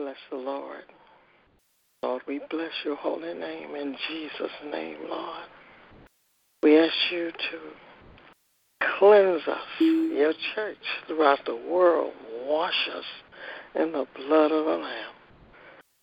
Bless 0.00 0.16
the 0.30 0.36
Lord. 0.38 0.84
Lord, 2.02 2.22
we 2.26 2.40
bless 2.48 2.70
your 2.86 2.96
holy 2.96 3.34
name 3.34 3.74
in 3.74 3.94
Jesus' 4.08 4.50
name, 4.72 4.96
Lord. 5.10 5.44
We 6.62 6.78
ask 6.78 6.94
you 7.12 7.30
to 7.30 8.88
cleanse 8.98 9.42
us, 9.46 9.58
your 9.78 10.32
church, 10.54 10.78
throughout 11.06 11.40
the 11.44 11.60
world. 11.70 12.14
Wash 12.46 12.88
us 12.96 13.04
in 13.74 13.92
the 13.92 14.06
blood 14.16 14.52
of 14.52 14.64
the 14.64 14.78
Lamb. 14.82 15.12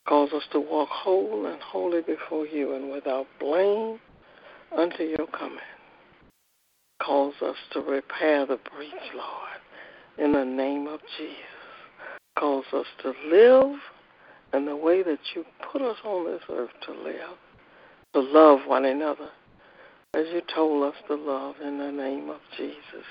Cause 0.07 0.29
us 0.31 0.43
to 0.51 0.59
walk 0.59 0.89
whole 0.91 1.47
and 1.47 1.59
holy 1.59 2.01
before 2.01 2.45
you 2.45 2.75
and 2.75 2.91
without 2.91 3.25
blame 3.39 3.99
unto 4.77 5.05
your 5.05 5.27
coming. 5.27 5.57
Cause 7.01 7.33
us 7.41 7.57
to 7.73 7.79
repair 7.79 8.45
the 8.45 8.59
breach, 8.75 8.93
Lord, 9.15 9.57
in 10.19 10.33
the 10.33 10.45
name 10.45 10.85
of 10.85 10.99
Jesus. 11.17 11.56
Cause 12.37 12.65
us 12.73 12.85
to 13.01 13.13
live 13.29 13.79
and 14.53 14.67
the 14.67 14.75
way 14.75 15.01
that 15.01 15.19
you 15.35 15.43
put 15.71 15.81
us 15.81 15.97
on 16.05 16.25
this 16.25 16.41
earth 16.49 16.69
to 16.85 16.93
live, 16.93 17.37
to 18.13 18.19
love 18.19 18.59
one 18.67 18.85
another, 18.85 19.29
as 20.13 20.25
you 20.31 20.41
told 20.53 20.83
us 20.83 20.95
to 21.07 21.15
love 21.15 21.55
in 21.63 21.79
the 21.79 21.91
name 21.91 22.29
of 22.29 22.39
Jesus. 22.55 23.05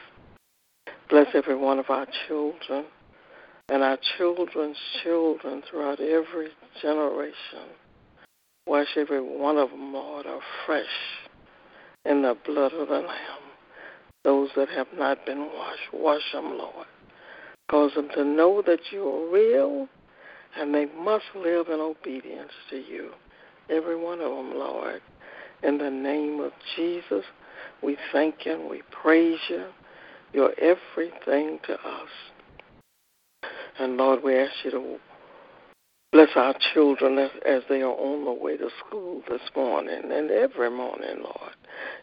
Bless 1.10 1.26
every 1.34 1.56
one 1.56 1.78
of 1.78 1.90
our 1.90 2.06
children 2.28 2.84
and 3.68 3.82
our 3.82 3.98
children's 4.16 4.76
children 5.02 5.62
throughout 5.68 6.00
every 6.00 6.48
generation. 6.80 7.66
Wash 8.66 8.96
every 8.96 9.20
one 9.20 9.56
of 9.56 9.70
them, 9.70 9.92
Lord, 9.92 10.26
afresh 10.26 10.86
in 12.04 12.22
the 12.22 12.36
blood 12.46 12.72
of 12.72 12.88
the 12.88 12.94
Lamb. 12.94 13.42
Those 14.24 14.50
that 14.56 14.68
have 14.68 14.88
not 14.96 15.26
been 15.26 15.46
washed, 15.46 15.92
wash 15.92 16.32
them, 16.32 16.56
Lord. 16.58 16.86
Cause 17.68 17.92
them 17.94 18.08
to 18.14 18.24
know 18.24 18.62
that 18.66 18.80
you 18.92 19.08
are 19.08 19.32
real 19.32 19.88
and 20.56 20.74
they 20.74 20.86
must 20.86 21.24
live 21.34 21.68
in 21.68 21.80
obedience 21.80 22.52
to 22.70 22.76
you. 22.76 23.10
Every 23.68 23.96
one 23.96 24.20
of 24.20 24.30
them, 24.30 24.54
Lord. 24.56 25.02
In 25.62 25.78
the 25.78 25.90
name 25.90 26.40
of 26.40 26.52
Jesus, 26.76 27.24
we 27.82 27.96
thank 28.12 28.46
you 28.46 28.52
and 28.52 28.70
we 28.70 28.82
praise 28.90 29.40
you. 29.48 29.66
You're 30.32 30.54
everything 30.60 31.58
to 31.66 31.74
us. 31.74 32.08
And 33.78 33.96
Lord, 33.96 34.22
we 34.22 34.38
ask 34.38 34.52
you 34.64 34.70
to 34.70 34.96
bless 36.12 36.30
our 36.36 36.54
children 36.72 37.18
as, 37.18 37.30
as 37.46 37.62
they 37.68 37.82
are 37.82 37.92
on 37.92 38.24
the 38.24 38.32
way 38.32 38.56
to 38.56 38.68
school 38.86 39.22
this 39.28 39.40
morning 39.54 40.12
and 40.12 40.30
every 40.30 40.70
morning, 40.70 41.18
Lord. 41.22 41.56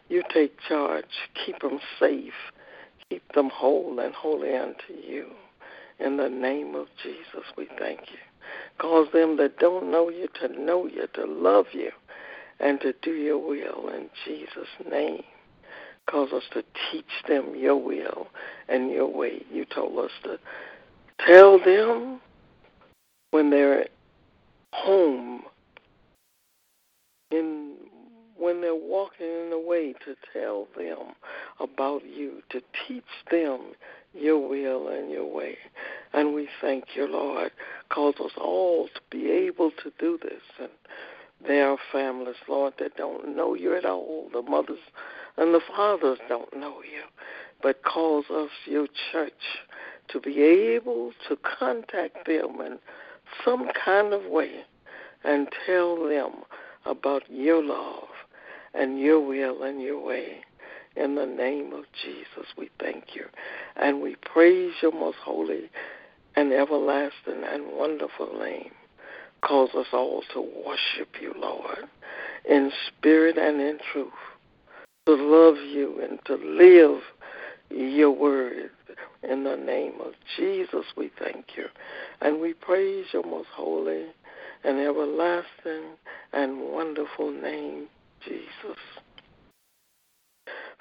You 0.08 0.22
take 0.32 0.56
charge. 0.68 1.04
Keep 1.46 1.60
them 1.60 1.80
safe. 1.98 2.32
Keep 3.10 3.32
them 3.32 3.50
whole 3.50 3.98
and 3.98 4.14
holy 4.14 4.54
unto 4.54 4.92
you. 4.92 5.30
In 6.00 6.16
the 6.16 6.28
name 6.28 6.74
of 6.74 6.86
Jesus, 7.02 7.44
we 7.56 7.68
thank 7.78 8.00
you. 8.10 8.18
Cause 8.78 9.06
them 9.12 9.36
that 9.36 9.58
don't 9.58 9.90
know 9.90 10.08
you 10.08 10.28
to 10.40 10.48
know 10.48 10.86
you, 10.86 11.06
to 11.14 11.24
love 11.24 11.66
you, 11.72 11.90
and 12.60 12.80
to 12.80 12.92
do 13.02 13.12
your 13.12 13.38
will 13.38 13.88
in 13.88 14.08
Jesus' 14.24 14.68
name. 14.90 15.22
Cause 16.10 16.32
us 16.32 16.42
to 16.52 16.62
teach 16.90 17.04
them 17.28 17.54
your 17.56 17.76
will 17.76 18.28
and 18.68 18.90
your 18.90 19.06
way. 19.06 19.42
You 19.50 19.64
told 19.64 19.98
us 19.98 20.10
to 20.24 20.38
tell 21.26 21.58
them 21.58 22.20
when 23.30 23.50
they're 23.50 23.86
home, 24.72 25.42
in 27.30 27.74
when 28.36 28.60
they're 28.60 28.74
walking 28.74 29.26
in 29.26 29.50
the 29.50 29.58
way, 29.58 29.94
to 30.04 30.14
tell 30.32 30.66
them 30.76 31.14
about 31.60 32.04
you, 32.04 32.42
to 32.50 32.60
teach 32.86 33.04
them 33.30 33.60
your 34.14 34.48
will 34.48 34.88
and 34.88 35.10
your 35.10 35.26
way. 35.32 35.58
And 36.12 36.34
we 36.34 36.48
thank 36.60 36.84
you, 36.94 37.06
Lord. 37.06 37.50
Cause 37.90 38.14
us 38.24 38.32
all 38.40 38.88
to 38.94 39.00
be 39.10 39.30
able 39.30 39.70
to 39.82 39.92
do 39.98 40.18
this. 40.22 40.42
And 40.60 40.70
there 41.46 41.70
are 41.70 41.78
families, 41.92 42.36
Lord, 42.48 42.74
that 42.78 42.96
don't 42.96 43.36
know 43.36 43.54
you 43.54 43.76
at 43.76 43.84
all. 43.84 44.28
The 44.32 44.42
mothers 44.42 44.78
and 45.36 45.52
the 45.52 45.60
fathers 45.74 46.18
don't 46.28 46.56
know 46.56 46.82
you. 46.82 47.02
But 47.62 47.82
cause 47.82 48.24
us, 48.30 48.50
your 48.66 48.86
church, 49.12 49.32
to 50.08 50.20
be 50.20 50.42
able 50.42 51.12
to 51.28 51.36
contact 51.58 52.26
them 52.26 52.60
in 52.60 52.78
some 53.44 53.68
kind 53.84 54.12
of 54.12 54.24
way 54.30 54.64
and 55.24 55.48
tell 55.66 56.08
them 56.08 56.32
about 56.84 57.22
your 57.30 57.64
love 57.64 58.08
and 58.74 59.00
your 59.00 59.20
will 59.20 59.62
and 59.62 59.80
your 59.80 60.04
way. 60.04 60.44
In 60.96 61.16
the 61.16 61.26
name 61.26 61.72
of 61.72 61.84
Jesus, 62.04 62.48
we 62.56 62.70
thank 62.78 63.14
you. 63.14 63.26
And 63.76 64.00
we 64.00 64.16
praise 64.16 64.72
your 64.80 64.92
most 64.92 65.18
holy 65.24 65.70
and 66.36 66.52
everlasting 66.52 67.42
and 67.44 67.76
wonderful 67.76 68.38
name. 68.38 68.70
Cause 69.42 69.70
us 69.76 69.88
all 69.92 70.22
to 70.32 70.40
worship 70.40 71.20
you, 71.20 71.34
Lord, 71.36 71.84
in 72.48 72.70
spirit 72.86 73.36
and 73.36 73.60
in 73.60 73.78
truth, 73.92 74.12
to 75.06 75.14
love 75.14 75.56
you 75.56 76.00
and 76.00 76.18
to 76.26 76.36
live 76.36 77.02
your 77.70 78.10
word. 78.10 78.70
In 79.22 79.44
the 79.44 79.56
name 79.56 79.94
of 80.00 80.12
Jesus, 80.36 80.84
we 80.96 81.10
thank 81.18 81.56
you. 81.56 81.66
And 82.20 82.40
we 82.40 82.54
praise 82.54 83.06
your 83.12 83.24
most 83.24 83.48
holy 83.54 84.06
and 84.62 84.78
everlasting 84.78 85.96
and 86.32 86.60
wonderful 86.60 87.30
name, 87.30 87.88
Jesus. 88.24 88.78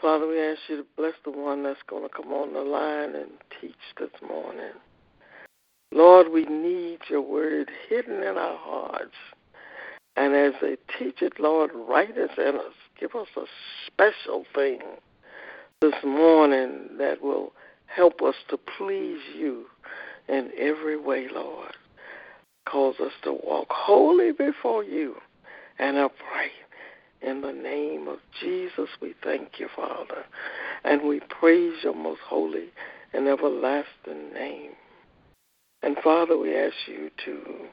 Father, 0.03 0.27
we 0.27 0.37
ask 0.37 0.59
you 0.67 0.75
to 0.75 0.85
bless 0.97 1.13
the 1.23 1.31
one 1.31 1.63
that's 1.63 1.79
going 1.89 2.03
to 2.03 2.09
come 2.09 2.33
on 2.33 2.51
the 2.51 2.59
line 2.59 3.15
and 3.15 3.31
teach 3.61 3.71
this 3.97 4.09
morning. 4.21 4.73
Lord, 5.93 6.27
we 6.29 6.43
need 6.43 6.99
your 7.09 7.21
word 7.21 7.71
hidden 7.87 8.17
in 8.17 8.37
our 8.37 8.57
hearts. 8.57 9.15
And 10.17 10.35
as 10.35 10.55
they 10.61 10.75
teach 10.99 11.21
it, 11.21 11.39
Lord, 11.39 11.71
write 11.73 12.17
it 12.17 12.37
in 12.37 12.55
us. 12.57 12.73
Give 12.99 13.15
us 13.15 13.29
a 13.37 13.45
special 13.87 14.43
thing 14.53 14.81
this 15.79 15.95
morning 16.03 16.97
that 16.97 17.21
will 17.21 17.53
help 17.85 18.21
us 18.21 18.35
to 18.49 18.59
please 18.77 19.21
you 19.33 19.67
in 20.27 20.51
every 20.59 20.97
way, 20.97 21.27
Lord. 21.33 21.77
Cause 22.65 22.95
us 22.99 23.13
to 23.23 23.31
walk 23.41 23.67
holy 23.69 24.33
before 24.33 24.83
you 24.83 25.15
and 25.79 25.95
upright. 25.95 26.51
In 27.23 27.39
the 27.39 27.53
name 27.53 28.09
of 28.09 28.19
Jesus, 28.41 28.89
we 29.01 29.13
thank 29.23 29.57
you, 29.57 29.69
Father, 29.73 30.25
and 30.83 31.03
we 31.03 31.21
praise 31.21 31.81
your 31.81 31.95
most 31.95 32.19
holy 32.27 32.69
and 33.13 33.29
everlasting 33.29 34.33
name. 34.33 34.71
And 35.81 35.95
Father, 36.03 36.37
we 36.37 36.53
ask 36.53 36.75
you 36.85 37.09
to 37.23 37.67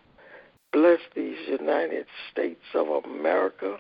bless 0.72 1.00
these 1.16 1.48
United 1.48 2.06
States 2.30 2.62
of 2.74 3.04
America. 3.04 3.76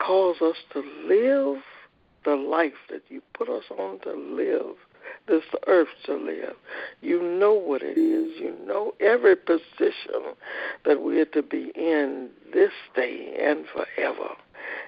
Cause 0.00 0.36
us 0.42 0.56
to 0.74 0.80
live 1.06 1.62
the 2.26 2.36
life 2.36 2.72
that 2.90 3.02
you 3.08 3.22
put 3.32 3.48
us 3.48 3.64
on 3.78 4.00
to 4.00 4.12
live, 4.12 4.76
this 5.26 5.44
earth 5.66 5.88
to 6.04 6.14
live. 6.14 6.56
You 7.00 7.22
know 7.22 7.54
what 7.54 7.80
it 7.82 7.96
is. 7.96 8.38
You 8.38 8.54
know 8.66 8.92
every 9.00 9.36
position 9.36 10.34
that 10.84 11.00
we 11.00 11.20
are 11.20 11.26
to 11.26 11.42
be 11.42 11.72
in 11.74 12.28
this 12.52 12.72
day 12.94 13.34
and 13.40 13.64
forever 13.72 14.34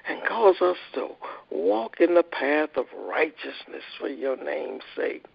and 0.07 0.21
cause 0.27 0.61
us 0.61 0.77
to 0.93 1.09
walk 1.51 1.97
in 1.99 2.15
the 2.15 2.23
path 2.23 2.69
of 2.75 2.85
righteousness 2.97 3.83
for 3.99 4.07
your 4.07 4.41
name's 4.41 4.83
sake. 4.95 5.25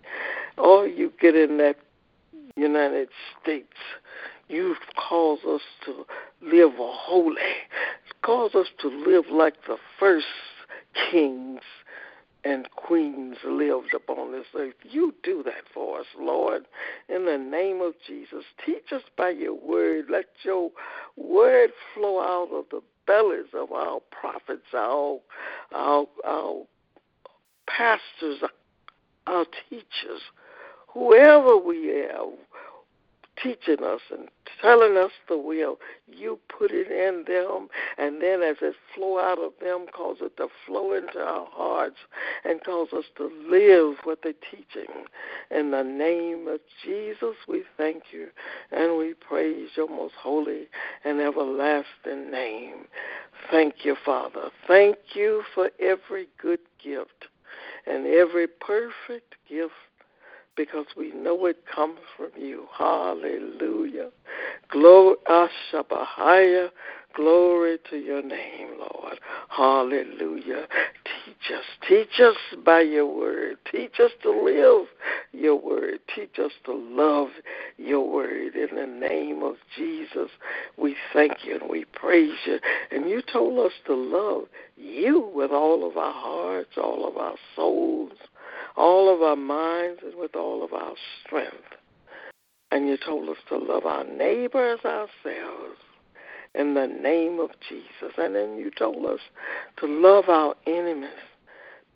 Or 0.58 0.86
you 0.86 1.12
get 1.20 1.34
in 1.34 1.58
that 1.58 1.76
United 2.56 3.08
States, 3.40 3.76
you 4.48 4.76
cause 4.96 5.38
us 5.48 5.62
to 5.86 6.04
live 6.42 6.72
holy. 6.76 7.36
Cause 8.22 8.54
us 8.54 8.68
to 8.80 8.88
live 8.88 9.24
like 9.30 9.54
the 9.66 9.78
first 9.98 10.26
kings 11.10 11.60
and 12.44 12.68
queens 12.72 13.36
lived 13.44 13.94
upon 13.94 14.32
this 14.32 14.46
earth. 14.56 14.74
You 14.82 15.14
do 15.22 15.42
that 15.44 15.64
for 15.72 16.00
us, 16.00 16.06
Lord, 16.18 16.64
in 17.08 17.24
the 17.24 17.38
name 17.38 17.80
of 17.80 17.94
Jesus. 18.06 18.44
Teach 18.64 18.92
us 18.92 19.02
by 19.16 19.30
your 19.30 19.54
word. 19.54 20.06
Let 20.10 20.26
your 20.42 20.70
word 21.16 21.70
flow 21.94 22.20
out 22.20 22.48
of 22.52 22.64
the 22.70 22.80
bellies 23.06 23.52
of 23.54 23.72
our 23.72 24.00
prophets, 24.10 24.66
our, 24.74 25.18
our, 25.72 26.06
our 26.24 26.62
pastors, 27.66 28.42
our 29.26 29.44
teachers, 29.68 30.20
whoever 30.88 31.56
we 31.56 31.88
have 31.88 32.32
teaching 33.42 33.84
us 33.84 34.00
and 34.10 34.28
telling 34.60 34.96
us 34.96 35.10
the 35.28 35.36
will. 35.36 35.78
You 36.06 36.38
put 36.48 36.70
it 36.70 36.90
in 36.90 37.24
them, 37.26 37.68
and 37.98 38.22
then 38.22 38.42
as 38.42 38.56
it 38.62 38.74
flow 38.94 39.18
out 39.18 39.38
of 39.38 39.52
them, 39.60 39.86
cause 39.92 40.16
it 40.20 40.36
to 40.36 40.48
flow 40.66 40.92
into 40.94 41.18
our 41.18 41.46
hearts 41.50 41.96
and 42.44 42.62
cause 42.62 42.88
us 42.96 43.04
to 43.16 43.30
live 43.48 43.96
what 44.04 44.20
they're 44.22 44.32
teaching. 44.50 45.04
In 45.50 45.70
the 45.70 45.82
name 45.82 46.48
of 46.48 46.60
Jesus, 46.84 47.36
we 47.48 47.64
thank 47.76 48.04
you 48.12 48.28
and 48.70 48.98
we 48.98 49.14
praise 49.14 49.70
your 49.76 49.88
most 49.88 50.14
holy 50.14 50.68
and 51.04 51.20
everlasting 51.20 52.30
name. 52.30 52.86
Thank 53.50 53.84
you, 53.84 53.96
Father. 54.04 54.50
Thank 54.66 54.96
you 55.14 55.42
for 55.54 55.70
every 55.80 56.28
good 56.40 56.60
gift 56.82 57.26
and 57.86 58.06
every 58.06 58.46
perfect 58.46 59.34
gift 59.48 59.72
because 60.56 60.86
we 60.96 61.12
know 61.12 61.46
it 61.46 61.64
comes 61.72 61.98
from 62.16 62.30
you. 62.36 62.66
Hallelujah. 62.76 64.10
Glory, 64.68 65.16
Ashabahaya. 65.28 66.70
Glory 67.14 67.78
to 67.90 67.96
your 67.98 68.22
name, 68.22 68.70
Lord. 68.78 69.20
Hallelujah. 69.50 70.66
Teach 71.04 71.52
us. 71.54 71.64
Teach 71.86 72.20
us 72.20 72.36
by 72.64 72.80
your 72.80 73.06
word. 73.06 73.58
Teach 73.70 74.00
us 74.00 74.12
to 74.22 74.30
live 74.30 74.86
your 75.32 75.56
word. 75.56 76.00
Teach 76.14 76.38
us 76.38 76.52
to 76.64 76.72
love 76.72 77.28
your 77.76 78.10
word. 78.10 78.54
In 78.54 78.74
the 78.74 78.86
name 78.86 79.42
of 79.42 79.56
Jesus, 79.76 80.30
we 80.78 80.96
thank 81.12 81.44
you 81.44 81.58
and 81.60 81.68
we 81.68 81.84
praise 81.84 82.38
you. 82.46 82.58
And 82.90 83.10
you 83.10 83.20
told 83.20 83.58
us 83.58 83.72
to 83.86 83.94
love 83.94 84.44
you 84.76 85.30
with 85.34 85.50
all 85.50 85.86
of 85.86 85.98
our 85.98 86.14
hearts, 86.14 86.78
all 86.78 87.06
of 87.06 87.18
our 87.18 87.36
souls, 87.54 88.12
all 88.76 89.14
of 89.14 89.22
our 89.22 89.36
minds, 89.36 90.00
and 90.02 90.14
with 90.16 90.34
all 90.34 90.64
of 90.64 90.72
our 90.72 90.94
strength. 91.24 91.76
And 92.70 92.88
you 92.88 92.96
told 92.96 93.28
us 93.28 93.36
to 93.48 93.58
love 93.58 93.84
our 93.84 94.04
neighbors 94.04 94.80
ourselves 94.84 95.78
in 96.54 96.74
the 96.74 96.86
name 96.86 97.38
of 97.40 97.50
Jesus. 97.68 98.14
And 98.18 98.34
then 98.34 98.56
you 98.56 98.70
told 98.70 99.04
us 99.06 99.20
to 99.78 99.86
love 99.86 100.28
our 100.28 100.54
enemies. 100.66 101.10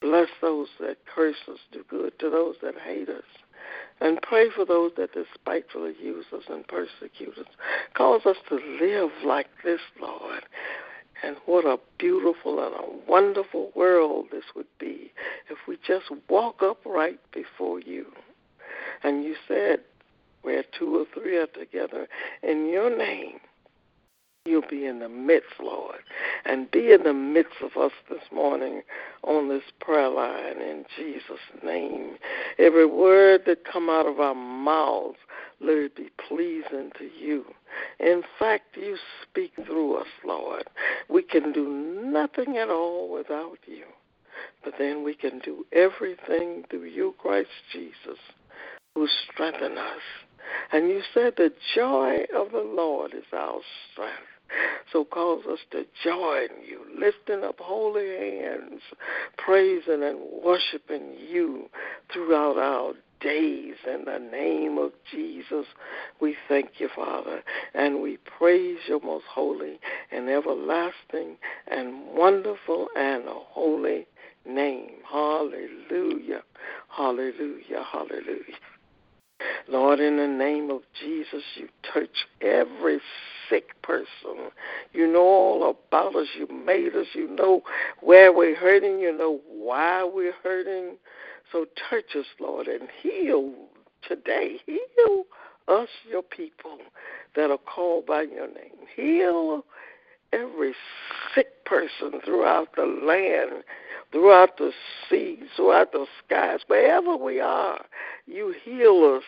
Bless 0.01 0.27
those 0.41 0.67
that 0.79 0.97
curse 1.13 1.35
us, 1.51 1.57
do 1.71 1.83
good 1.89 2.19
to 2.19 2.29
those 2.29 2.55
that 2.61 2.75
hate 2.77 3.09
us. 3.09 3.23
And 3.99 4.21
pray 4.21 4.49
for 4.55 4.63
those 4.63 4.91
that 4.97 5.13
despitefully 5.13 5.95
use 5.99 6.25
us 6.31 6.43
and 6.49 6.67
persecute 6.67 7.37
us. 7.37 7.47
Cause 7.95 8.21
us 8.25 8.37
to 8.49 8.55
live 8.79 9.09
like 9.25 9.47
this, 9.63 9.81
Lord. 9.99 10.43
And 11.23 11.37
what 11.45 11.65
a 11.65 11.79
beautiful 11.97 12.63
and 12.63 12.75
a 12.75 13.11
wonderful 13.11 13.71
world 13.75 14.27
this 14.31 14.43
would 14.55 14.67
be 14.79 15.11
if 15.49 15.57
we 15.67 15.77
just 15.85 16.05
walk 16.29 16.61
upright 16.61 17.19
before 17.31 17.79
you. 17.79 18.05
And 19.03 19.23
you 19.23 19.35
said, 19.47 19.81
where 20.43 20.63
two 20.77 20.97
or 20.97 21.05
three 21.13 21.37
are 21.37 21.47
together 21.47 22.07
in 22.43 22.69
your 22.69 22.95
name, 22.95 23.39
You'll 24.47 24.61
be 24.69 24.85
in 24.85 24.99
the 24.99 25.09
midst, 25.09 25.59
Lord, 25.61 25.99
and 26.45 26.71
be 26.71 26.93
in 26.93 27.03
the 27.03 27.13
midst 27.13 27.57
of 27.61 27.75
us 27.75 27.91
this 28.09 28.23
morning 28.31 28.81
on 29.23 29.49
this 29.49 29.63
prayer 29.81 30.07
line 30.07 30.61
in 30.61 30.85
Jesus' 30.95 31.41
name. 31.61 32.15
Every 32.57 32.85
word 32.85 33.41
that 33.45 33.65
come 33.65 33.89
out 33.89 34.07
of 34.07 34.21
our 34.21 34.33
mouths, 34.33 35.17
let 35.59 35.77
it 35.77 35.95
be 35.95 36.09
pleasing 36.27 36.91
to 36.97 37.09
you. 37.19 37.45
In 37.99 38.23
fact, 38.39 38.77
you 38.77 38.97
speak 39.23 39.53
through 39.65 39.97
us, 39.97 40.07
Lord. 40.25 40.65
We 41.09 41.23
can 41.23 41.51
do 41.51 41.67
nothing 41.67 42.57
at 42.57 42.69
all 42.69 43.11
without 43.11 43.59
you, 43.65 43.85
but 44.63 44.73
then 44.77 45.03
we 45.03 45.15
can 45.15 45.39
do 45.39 45.65
everything 45.71 46.65
through 46.69 46.85
you, 46.85 47.15
Christ 47.17 47.49
Jesus, 47.71 48.19
who 48.95 49.07
strengthens 49.31 49.77
us. 49.77 50.01
And 50.71 50.89
you 50.89 51.01
said 51.13 51.33
the 51.35 51.51
joy 51.75 52.25
of 52.35 52.51
the 52.51 52.63
Lord 52.63 53.13
is 53.13 53.25
our 53.33 53.59
strength. 53.91 54.37
So 54.93 55.03
cause 55.03 55.43
us 55.51 55.59
to 55.71 55.85
join 56.03 56.47
you, 56.65 56.81
lifting 56.97 57.43
up 57.43 57.59
holy 57.59 58.07
hands, 58.07 58.81
praising 59.37 60.03
and 60.03 60.19
worshiping 60.43 61.15
you 61.29 61.69
throughout 62.13 62.57
our 62.57 62.93
days 63.19 63.75
in 63.87 64.05
the 64.05 64.19
name 64.19 64.77
of 64.77 64.91
Jesus. 65.11 65.65
We 66.19 66.35
thank 66.47 66.79
you, 66.79 66.89
Father, 66.95 67.43
and 67.73 68.01
we 68.01 68.17
praise 68.37 68.77
your 68.87 69.01
most 69.01 69.25
holy 69.29 69.79
and 70.11 70.29
everlasting 70.29 71.37
and 71.67 72.15
wonderful 72.15 72.87
and 72.95 73.23
holy 73.27 74.07
name. 74.45 74.95
Hallelujah. 75.09 76.43
Hallelujah. 76.89 77.83
Hallelujah. 77.91 78.57
Lord, 79.67 79.99
in 79.99 80.17
the 80.17 80.27
name 80.27 80.71
of 80.71 80.81
Jesus, 80.99 81.43
you 81.55 81.67
touch 81.93 82.25
every 82.41 82.99
sick 83.49 83.79
person. 83.81 84.51
You 84.93 85.11
know 85.11 85.23
all 85.23 85.69
about 85.69 86.15
us. 86.15 86.27
You 86.37 86.47
made 86.47 86.95
us. 86.95 87.07
You 87.13 87.27
know 87.27 87.61
where 88.01 88.31
we're 88.33 88.55
hurting. 88.55 88.99
You 88.99 89.15
know 89.15 89.41
why 89.47 90.03
we're 90.03 90.33
hurting. 90.43 90.97
So 91.51 91.65
touch 91.89 92.15
us, 92.15 92.25
Lord, 92.39 92.67
and 92.67 92.89
heal 93.01 93.53
today. 94.07 94.57
Heal 94.65 95.23
us, 95.67 95.89
your 96.09 96.23
people 96.23 96.77
that 97.35 97.51
are 97.51 97.57
called 97.57 98.05
by 98.05 98.23
your 98.23 98.47
name. 98.47 98.87
Heal 98.95 99.63
every 100.33 100.73
sick 101.33 101.65
person 101.65 102.19
throughout 102.23 102.75
the 102.75 102.85
land, 102.85 103.63
throughout 104.11 104.57
the 104.57 104.71
seas, 105.09 105.49
throughout 105.55 105.91
the 105.91 106.05
skies, 106.25 106.59
wherever 106.67 107.15
we 107.15 107.39
are. 107.39 107.85
You 108.25 108.53
heal 108.63 109.17
us 109.17 109.23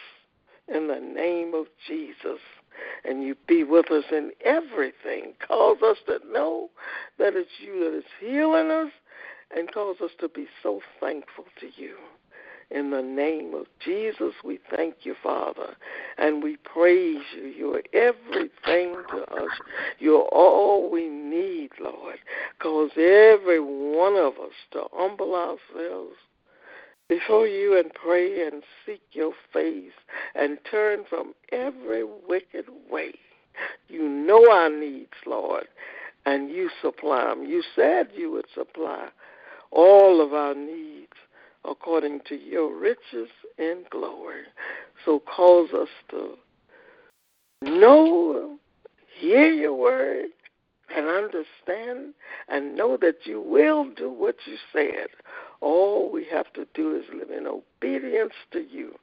in 0.74 0.88
the 0.88 1.00
name 1.00 1.54
of 1.54 1.68
Jesus. 1.88 2.40
And 3.04 3.24
you 3.24 3.36
be 3.48 3.64
with 3.64 3.92
us 3.92 4.06
in 4.12 4.32
everything. 4.44 5.34
Cause 5.46 5.78
us 5.84 5.98
to 6.08 6.20
know 6.32 6.70
that 7.18 7.34
it's 7.36 7.50
you 7.60 7.80
that 7.84 7.98
is 7.98 8.04
healing 8.22 8.72
us 8.72 8.92
and 9.56 9.72
cause 9.72 9.98
us 10.04 10.12
to 10.20 10.30
be 10.30 10.48
so 10.62 10.82
thankful 11.00 11.46
to 11.60 11.68
you. 11.82 11.96
In 12.72 12.92
the 12.92 13.02
name 13.02 13.56
of 13.56 13.66
Jesus, 13.84 14.36
we 14.44 14.60
thank 14.76 14.98
you, 15.02 15.16
Father, 15.24 15.76
and 16.20 16.44
we 16.44 16.58
praise 16.58 17.24
you. 17.36 17.48
You're 17.48 17.82
everything 17.94 18.96
to 19.10 19.24
us. 19.24 19.50
You're 19.98 20.28
all 20.32 20.88
we 20.92 21.10
need, 21.10 21.72
Lord. 21.80 22.20
Cause 22.60 22.92
every 22.96 23.60
one 23.60 24.16
of 24.16 24.34
us 24.34 24.54
to 24.74 24.84
humble 24.94 25.34
ourselves 25.34 26.16
before 27.08 27.48
you 27.48 27.76
and 27.76 27.92
pray 27.92 28.46
and 28.46 28.62
seek 28.86 29.02
your 29.14 29.34
face 29.52 29.92
and 30.36 30.60
turn 30.70 31.06
from 31.10 31.34
every 31.52 32.04
wicked 32.04 32.66
way. 32.90 33.14
You 33.88 34.08
know 34.08 34.50
our 34.52 34.70
needs, 34.70 35.18
Lord, 35.26 35.68
and 36.28 36.52
you 36.52 36.70
supply 36.84 37.26
them. 37.26 37.46
You 37.46 37.64
said 37.76 38.10
you 38.16 38.32
would 38.32 38.46
supply 38.54 39.10
all 39.72 40.22
of 40.22 40.34
our 40.34 40.56
needs 40.56 41.14
according 41.66 42.22
to 42.28 42.36
your 42.36 42.76
riches 42.76 43.30
and 43.58 43.90
glory. 43.90 44.44
So 45.06 45.20
cause 45.20 45.70
us 45.74 45.90
to 46.12 46.36
know, 47.62 48.58
hear 49.20 49.52
your 49.52 49.74
word, 49.74 50.30
and 50.96 51.08
understand 51.08 52.14
and 52.48 52.76
know 52.76 52.98
that 53.02 53.26
you 53.26 53.42
will 53.42 53.90
do 53.96 54.10
what 54.12 54.36
you 54.46 54.56
said. 54.74 55.08
All 55.62 56.10
we 56.12 56.26
have 56.32 56.52
to 56.54 56.66
do 56.74 56.96
is 56.96 57.04
live 57.14 57.32
in 57.32 57.46
obedience 57.46 58.34
to 58.52 58.60
you. 58.60 58.96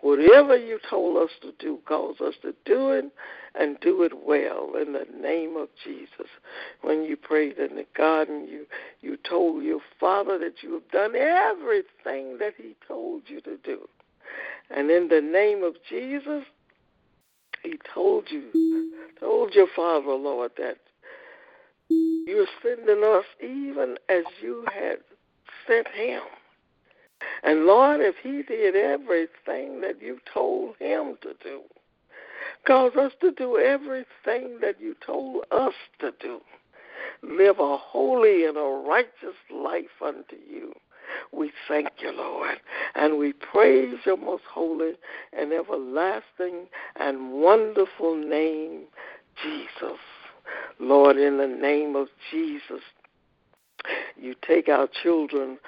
Whatever 0.00 0.56
you 0.56 0.78
told 0.88 1.16
us 1.16 1.30
to 1.40 1.52
do, 1.58 1.78
cause 1.86 2.16
us 2.20 2.34
to 2.42 2.54
do 2.66 2.90
it 2.90 3.06
and 3.54 3.80
do 3.80 4.02
it 4.02 4.12
well 4.26 4.72
in 4.80 4.92
the 4.92 5.06
name 5.18 5.56
of 5.56 5.68
Jesus. 5.82 6.30
When 6.82 7.04
you 7.04 7.16
prayed 7.16 7.56
in 7.56 7.76
the 7.76 7.86
garden, 7.96 8.46
you, 8.46 8.66
you 9.00 9.16
told 9.16 9.64
your 9.64 9.80
Father 9.98 10.38
that 10.38 10.62
you 10.62 10.74
have 10.74 10.90
done 10.90 11.16
everything 11.16 12.38
that 12.38 12.54
He 12.58 12.76
told 12.86 13.22
you 13.26 13.40
to 13.42 13.56
do. 13.64 13.88
And 14.70 14.90
in 14.90 15.08
the 15.08 15.22
name 15.22 15.62
of 15.62 15.74
Jesus, 15.88 16.44
He 17.62 17.78
told 17.94 18.30
you, 18.30 18.92
told 19.18 19.54
your 19.54 19.68
Father, 19.74 20.12
Lord, 20.12 20.52
that 20.58 20.76
you're 21.88 22.46
sending 22.62 23.02
us 23.02 23.24
even 23.42 23.96
as 24.08 24.24
you 24.42 24.64
had 24.72 24.98
sent 25.66 25.88
him. 25.88 26.22
And 27.42 27.66
Lord, 27.66 28.00
if 28.00 28.16
he 28.22 28.42
did 28.42 28.76
everything 28.76 29.80
that 29.80 30.00
you 30.00 30.18
told 30.32 30.76
him 30.78 31.16
to 31.22 31.34
do, 31.42 31.62
cause 32.66 32.92
us 32.96 33.12
to 33.20 33.32
do 33.32 33.58
everything 33.58 34.58
that 34.60 34.80
you 34.80 34.96
told 35.04 35.44
us 35.50 35.74
to 36.00 36.12
do. 36.20 36.40
Live 37.22 37.58
a 37.58 37.76
holy 37.76 38.46
and 38.46 38.56
a 38.56 38.84
righteous 38.86 39.36
life 39.52 40.02
unto 40.04 40.36
you. 40.48 40.72
We 41.32 41.52
thank 41.68 41.88
you, 42.00 42.12
Lord, 42.12 42.58
and 42.94 43.18
we 43.18 43.32
praise 43.32 43.96
your 44.04 44.16
most 44.16 44.44
holy 44.50 44.92
and 45.32 45.52
everlasting 45.52 46.66
and 46.96 47.32
wonderful 47.32 48.16
name, 48.16 48.82
Jesus. 49.42 49.98
Lord, 50.78 51.16
in 51.16 51.38
the 51.38 51.46
name 51.46 51.96
of 51.96 52.08
Jesus, 52.30 52.82
you 54.16 54.34
take 54.46 54.68
our 54.68 54.88
children 55.02 55.58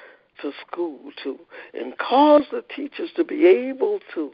to 0.42 0.52
school 0.66 0.98
to 1.22 1.38
and 1.72 1.96
cause 1.98 2.42
the 2.50 2.64
teachers 2.74 3.10
to 3.16 3.24
be 3.24 3.46
able 3.46 4.00
to 4.14 4.32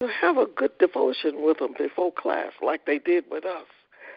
to 0.00 0.08
have 0.08 0.38
a 0.38 0.46
good 0.46 0.76
devotion 0.78 1.42
with 1.44 1.58
them 1.58 1.74
before 1.76 2.10
class 2.10 2.52
like 2.62 2.86
they 2.86 2.98
did 2.98 3.24
with 3.30 3.44
us. 3.44 3.66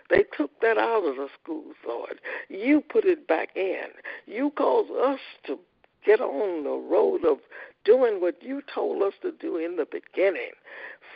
They 0.10 0.24
took 0.38 0.52
that 0.62 0.78
out 0.78 1.06
of 1.06 1.16
the 1.18 1.28
schools, 1.42 1.76
Lord. 1.86 2.20
You 2.48 2.82
put 2.82 3.04
it 3.04 3.28
back 3.28 3.50
in. 3.56 3.88
You 4.26 4.52
cause 4.52 4.88
us 4.90 5.20
to 5.48 5.60
get 6.06 6.22
on 6.22 6.64
the 6.64 6.70
road 6.70 7.26
of 7.26 7.40
doing 7.84 8.22
what 8.22 8.42
you 8.42 8.62
told 8.74 9.02
us 9.04 9.14
to 9.22 9.32
do 9.32 9.58
in 9.58 9.76
the 9.76 9.86
beginning. 9.86 10.52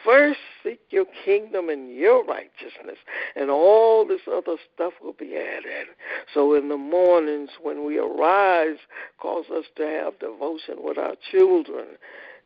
First, 0.04 0.40
seek 0.64 0.80
your 0.90 1.06
kingdom 1.26 1.70
and 1.70 1.94
your 1.94 2.24
righteousness, 2.24 2.98
and 3.36 3.50
all 3.50 4.06
this 4.06 4.22
other 4.32 4.58
stuff 4.74 4.94
will 5.02 5.14
be 5.14 5.36
added. 5.36 5.88
So, 6.34 6.54
in 6.54 6.70
the 6.70 6.78
mornings 6.78 7.52
when 7.62 7.86
we 7.86 7.98
arise, 7.98 8.78
cause 9.20 9.46
us 9.54 9.66
to 9.76 9.86
have 9.86 10.20
devotion 10.20 10.78
with 10.80 10.98
our 10.98 11.16
children 11.32 11.98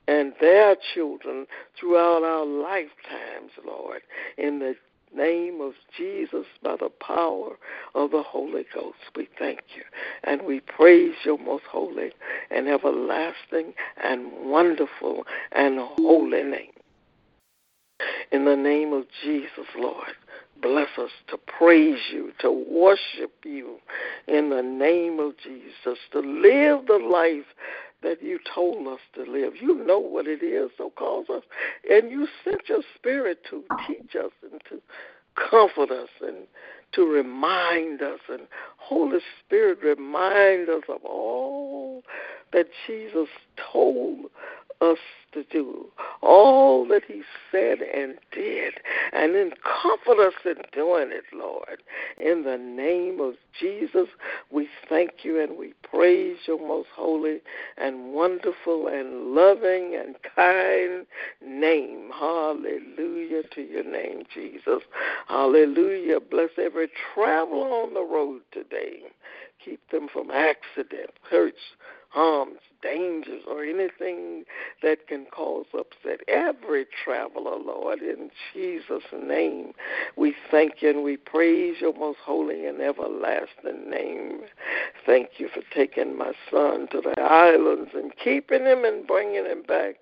and 0.08 0.34
their 0.42 0.76
children 0.94 1.46
throughout 1.80 2.24
our 2.24 2.46
lifetimes, 2.46 3.52
Lord, 3.66 4.02
in 4.38 4.60
the 4.60 4.76
name 5.16 5.62
of 5.62 5.74
Jesus 5.98 6.46
by 6.64 6.76
the 6.78 6.90
power 6.90 7.58
of 7.96 8.12
the 8.12 8.24
Holy 8.24 8.66
Ghost. 8.74 8.98
We 9.16 9.28
thank 9.38 9.62
you 9.76 9.84
and 10.24 10.44
we 10.44 10.62
praise 10.62 11.16
your 11.26 11.38
most 11.38 11.66
holy 11.70 12.12
and 12.50 12.68
everlasting 12.68 13.74
and 14.04 14.32
wonderful 14.50 15.26
and 15.52 15.80
holy 15.80 16.44
name. 16.44 16.72
In 18.32 18.46
the 18.46 18.56
name 18.56 18.94
of 18.94 19.06
Jesus, 19.24 19.68
Lord, 19.78 20.16
bless 20.62 20.90
us 20.98 21.12
to 21.30 21.38
praise 21.38 22.00
you, 22.12 22.32
to 22.40 22.52
worship 22.52 23.34
you 23.44 23.78
in 24.28 24.50
the 24.50 24.62
name 24.62 25.20
of 25.20 25.34
Jesus, 25.38 26.00
to 26.12 26.20
live 26.20 26.88
the 26.88 27.00
life 27.04 27.46
that 28.04 28.22
you 28.22 28.40
told 28.54 28.88
us 28.88 29.00
to 29.16 29.24
live. 29.24 29.54
You 29.62 29.76
know 29.86 30.00
what 30.00 30.28
it 30.28 30.44
is, 30.44 30.72
so 30.78 30.92
cause 30.96 31.26
us. 31.30 31.44
And 31.90 32.12
you 32.12 32.28
sent 32.44 32.68
your 32.68 32.82
spirit 32.96 33.40
to 33.50 33.64
teach 33.88 34.16
us 34.16 34.32
and 34.42 34.62
to 34.70 34.82
comfort 35.50 35.92
us 35.92 36.10
and 36.22 36.48
to 36.94 37.06
remind 37.06 38.02
us. 38.02 38.20
And 38.30 38.42
Holy 38.78 39.20
Spirit, 39.46 39.80
remind 39.84 40.70
us 40.70 40.84
of 40.90 41.04
all 41.04 42.04
that 42.54 42.68
Jesus 42.88 43.30
told 43.72 44.26
us 44.82 44.98
to 45.34 45.44
do, 45.44 45.86
all 46.22 46.86
that 46.88 47.04
He 47.08 47.22
said 47.52 47.80
and 47.80 48.16
did, 48.34 48.74
and 49.14 49.34
then 49.36 49.52
comfort 49.64 50.20
us 50.20 50.34
in 50.46 50.56
doing 50.74 51.10
it, 51.12 51.24
Lord. 51.34 51.82
In 52.20 52.44
the 52.44 52.58
name 52.58 53.20
of 53.22 53.36
Jesus, 53.60 54.08
we 54.52 54.68
thank 54.90 55.24
you 55.24 55.42
and 55.42 55.58
we 55.58 55.74
praise 55.84 56.38
your 56.48 56.60
most 56.60 56.90
holy 56.96 57.40
and 57.78 58.14
wonderful 58.14 58.88
and 58.88 59.34
loving 59.34 59.96
and 59.96 60.16
kind 60.36 61.06
name. 61.42 62.10
Hallelujah 62.14 63.44
to 63.56 63.62
your 63.62 63.84
name, 63.84 64.24
Jesus. 64.34 64.82
Hallelujah. 65.28 66.20
Bless 66.20 66.50
every 66.58 66.90
traveler 67.14 67.70
on 67.70 67.94
the 67.94 68.04
road 68.04 68.42
today. 68.52 69.04
Keep 69.64 69.92
them 69.92 70.08
from 70.12 70.32
accidents, 70.32 71.14
hurts, 71.30 71.60
harms, 72.12 72.60
dangers, 72.82 73.44
or 73.48 73.64
anything 73.64 74.44
that 74.84 75.08
can 75.08 75.26
cause 75.26 75.66
upset. 75.74 76.20
Every 76.28 76.86
traveler, 77.04 77.58
Lord, 77.58 78.00
in 78.00 78.32
Jesus' 78.54 79.04
name, 79.14 79.74
we 80.18 80.36
thank 80.50 80.82
you 80.82 80.90
and 80.90 81.04
we 81.04 81.18
praise 81.18 81.76
your 81.80 81.94
most 81.98 82.20
holy 82.24 82.66
and 82.66 82.82
everlasting 82.82 83.90
name. 83.90 84.42
Thank 85.06 85.32
you 85.38 85.50
for 85.54 85.62
taking 85.74 86.18
my 86.18 86.34
son 86.50 86.88
to 86.92 87.02
the 87.02 87.20
islands 87.22 87.92
and 87.94 88.12
keeping 88.22 88.66
him 88.66 88.84
and 88.84 89.08
bringing 89.08 89.46
him 89.46 89.64
back 89.64 89.96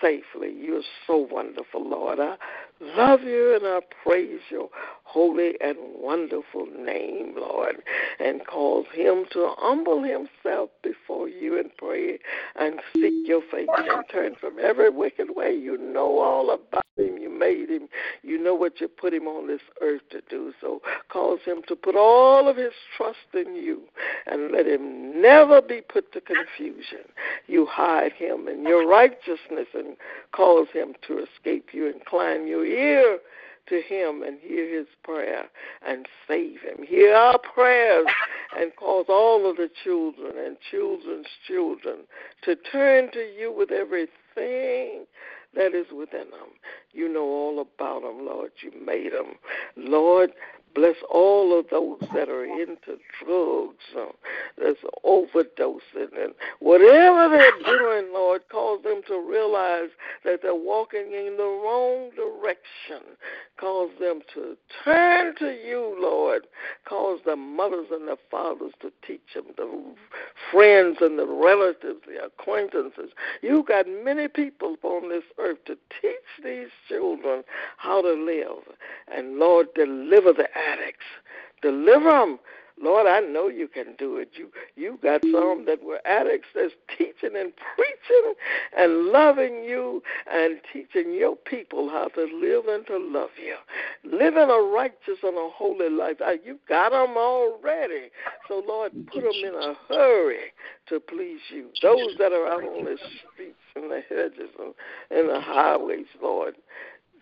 safely. 0.00 0.52
You're 0.58 0.82
so 1.06 1.28
wonderful, 1.30 1.88
Lord. 1.88 2.18
I 2.20 2.36
love 2.80 3.22
you 3.22 3.54
and 3.54 3.64
I 3.64 3.80
praise 4.04 4.40
your 4.50 4.68
holy 5.04 5.52
and 5.60 5.76
wonderful 5.96 6.66
name, 6.66 7.34
Lord, 7.36 7.76
and 8.18 8.46
cause 8.46 8.86
him 8.92 9.24
to 9.32 9.52
humble 9.58 10.02
himself 10.02 10.70
before 10.82 11.28
you 11.28 11.58
and 11.58 11.70
pray 11.76 12.18
and 12.56 12.80
seek 12.94 13.26
your 13.26 13.42
face 13.50 13.68
and 13.76 14.04
turn 14.10 14.34
from 14.40 14.58
every 14.62 14.90
wicked 14.90 15.28
way. 15.36 15.54
You 15.54 15.78
know 15.78 16.18
all 16.18 16.50
about 16.50 16.84
him. 16.96 17.11
Made 17.42 17.70
him. 17.70 17.88
You 18.22 18.40
know 18.40 18.54
what 18.54 18.80
you 18.80 18.86
put 18.86 19.12
him 19.12 19.26
on 19.26 19.48
this 19.48 19.62
earth 19.80 20.02
to 20.10 20.20
do. 20.30 20.52
So 20.60 20.80
cause 21.08 21.40
him 21.44 21.62
to 21.66 21.74
put 21.74 21.96
all 21.96 22.48
of 22.48 22.56
his 22.56 22.72
trust 22.96 23.18
in 23.34 23.56
you 23.56 23.82
and 24.26 24.52
let 24.52 24.66
him 24.66 25.20
never 25.20 25.60
be 25.60 25.80
put 25.80 26.12
to 26.12 26.20
confusion. 26.20 27.04
You 27.48 27.66
hide 27.66 28.12
him 28.12 28.46
in 28.46 28.62
your 28.62 28.86
righteousness 28.86 29.66
and 29.74 29.96
cause 30.30 30.68
him 30.72 30.94
to 31.08 31.24
escape 31.24 31.70
you. 31.72 31.92
Incline 31.92 32.46
your 32.46 32.64
ear 32.64 33.18
to 33.68 33.80
him 33.80 34.22
and 34.22 34.38
hear 34.40 34.78
his 34.78 34.86
prayer 35.02 35.44
and 35.86 36.06
save 36.28 36.60
him. 36.60 36.84
Hear 36.86 37.14
our 37.14 37.38
prayers 37.38 38.06
and 38.56 38.74
cause 38.76 39.06
all 39.08 39.50
of 39.50 39.56
the 39.56 39.70
children 39.82 40.32
and 40.36 40.56
children's 40.70 41.26
children 41.46 41.98
to 42.44 42.54
turn 42.54 43.10
to 43.12 43.20
you 43.20 43.52
with 43.52 43.70
everything 43.70 45.06
that 45.54 45.74
is 45.74 45.86
within 45.96 46.30
them. 46.30 46.50
You 46.92 47.08
know 47.08 47.24
all 47.24 47.60
about 47.60 48.02
them, 48.02 48.26
Lord. 48.26 48.52
You 48.62 48.72
made 48.84 49.12
them. 49.12 49.36
Lord, 49.76 50.32
Bless 50.74 50.96
all 51.10 51.58
of 51.58 51.66
those 51.70 51.98
that 52.14 52.30
are 52.30 52.44
into 52.44 52.96
drugs, 53.22 53.84
uh, 53.96 54.06
that's 54.56 54.78
overdosing, 55.04 56.16
and 56.18 56.34
whatever 56.60 57.28
they're 57.28 57.76
doing, 57.76 58.12
Lord, 58.12 58.42
cause 58.50 58.82
them 58.82 59.02
to 59.08 59.20
realize 59.20 59.90
that 60.24 60.40
they're 60.40 60.54
walking 60.54 61.12
in 61.12 61.36
the 61.36 61.44
wrong 61.44 62.10
direction. 62.16 63.06
Cause 63.60 63.90
them 64.00 64.22
to 64.34 64.56
turn 64.82 65.34
to 65.36 65.50
you, 65.50 65.94
Lord. 66.00 66.46
Cause 66.88 67.20
the 67.26 67.36
mothers 67.36 67.88
and 67.90 68.08
the 68.08 68.16
fathers 68.30 68.72
to 68.80 68.90
teach 69.06 69.34
them, 69.34 69.46
the 69.56 69.70
friends 70.52 70.98
and 71.00 71.18
the 71.18 71.26
relatives, 71.26 72.00
the 72.06 72.24
acquaintances. 72.24 73.10
You've 73.40 73.66
got 73.66 73.86
many 73.88 74.28
people 74.28 74.76
on 74.82 75.08
this 75.08 75.24
earth 75.38 75.64
to 75.66 75.76
teach 76.00 76.44
these 76.44 76.68
children 76.88 77.42
how 77.78 78.02
to 78.02 78.12
live. 78.12 78.62
And 79.12 79.38
Lord, 79.38 79.68
deliver 79.74 80.32
the 80.32 80.48
addicts. 80.56 81.06
Deliver 81.62 82.10
them. 82.10 82.38
Lord, 82.82 83.06
I 83.06 83.20
know 83.20 83.48
you 83.48 83.68
can 83.68 83.94
do 83.96 84.16
it. 84.16 84.30
You 84.34 84.50
you 84.74 84.98
got 85.02 85.22
some 85.22 85.66
that 85.66 85.82
were 85.84 86.00
addicts 86.04 86.48
that's 86.54 86.74
teaching 86.98 87.36
and 87.36 87.52
preaching 87.76 88.34
and 88.76 89.06
loving 89.06 89.62
you 89.64 90.02
and 90.30 90.60
teaching 90.72 91.14
your 91.14 91.36
people 91.36 91.88
how 91.88 92.08
to 92.08 92.22
live 92.22 92.66
and 92.66 92.84
to 92.88 92.98
love 92.98 93.30
you. 93.38 93.56
Living 94.04 94.50
a 94.50 94.62
righteous 94.74 95.22
and 95.22 95.36
a 95.36 95.48
holy 95.54 95.90
life. 95.90 96.16
You 96.44 96.58
got 96.68 96.90
them 96.90 97.16
already. 97.16 98.10
So, 98.48 98.62
Lord, 98.66 98.92
put 99.12 99.22
them 99.22 99.32
in 99.32 99.54
a 99.54 99.74
hurry 99.88 100.52
to 100.88 100.98
please 100.98 101.40
you. 101.50 101.68
Those 101.82 102.16
that 102.18 102.32
are 102.32 102.48
out 102.48 102.64
on 102.64 102.84
the 102.84 102.98
streets 103.32 103.56
and 103.76 103.90
the 103.90 104.02
hedges 104.08 104.50
and, 104.58 104.74
and 105.10 105.28
the 105.28 105.40
highways, 105.40 106.06
Lord, 106.20 106.54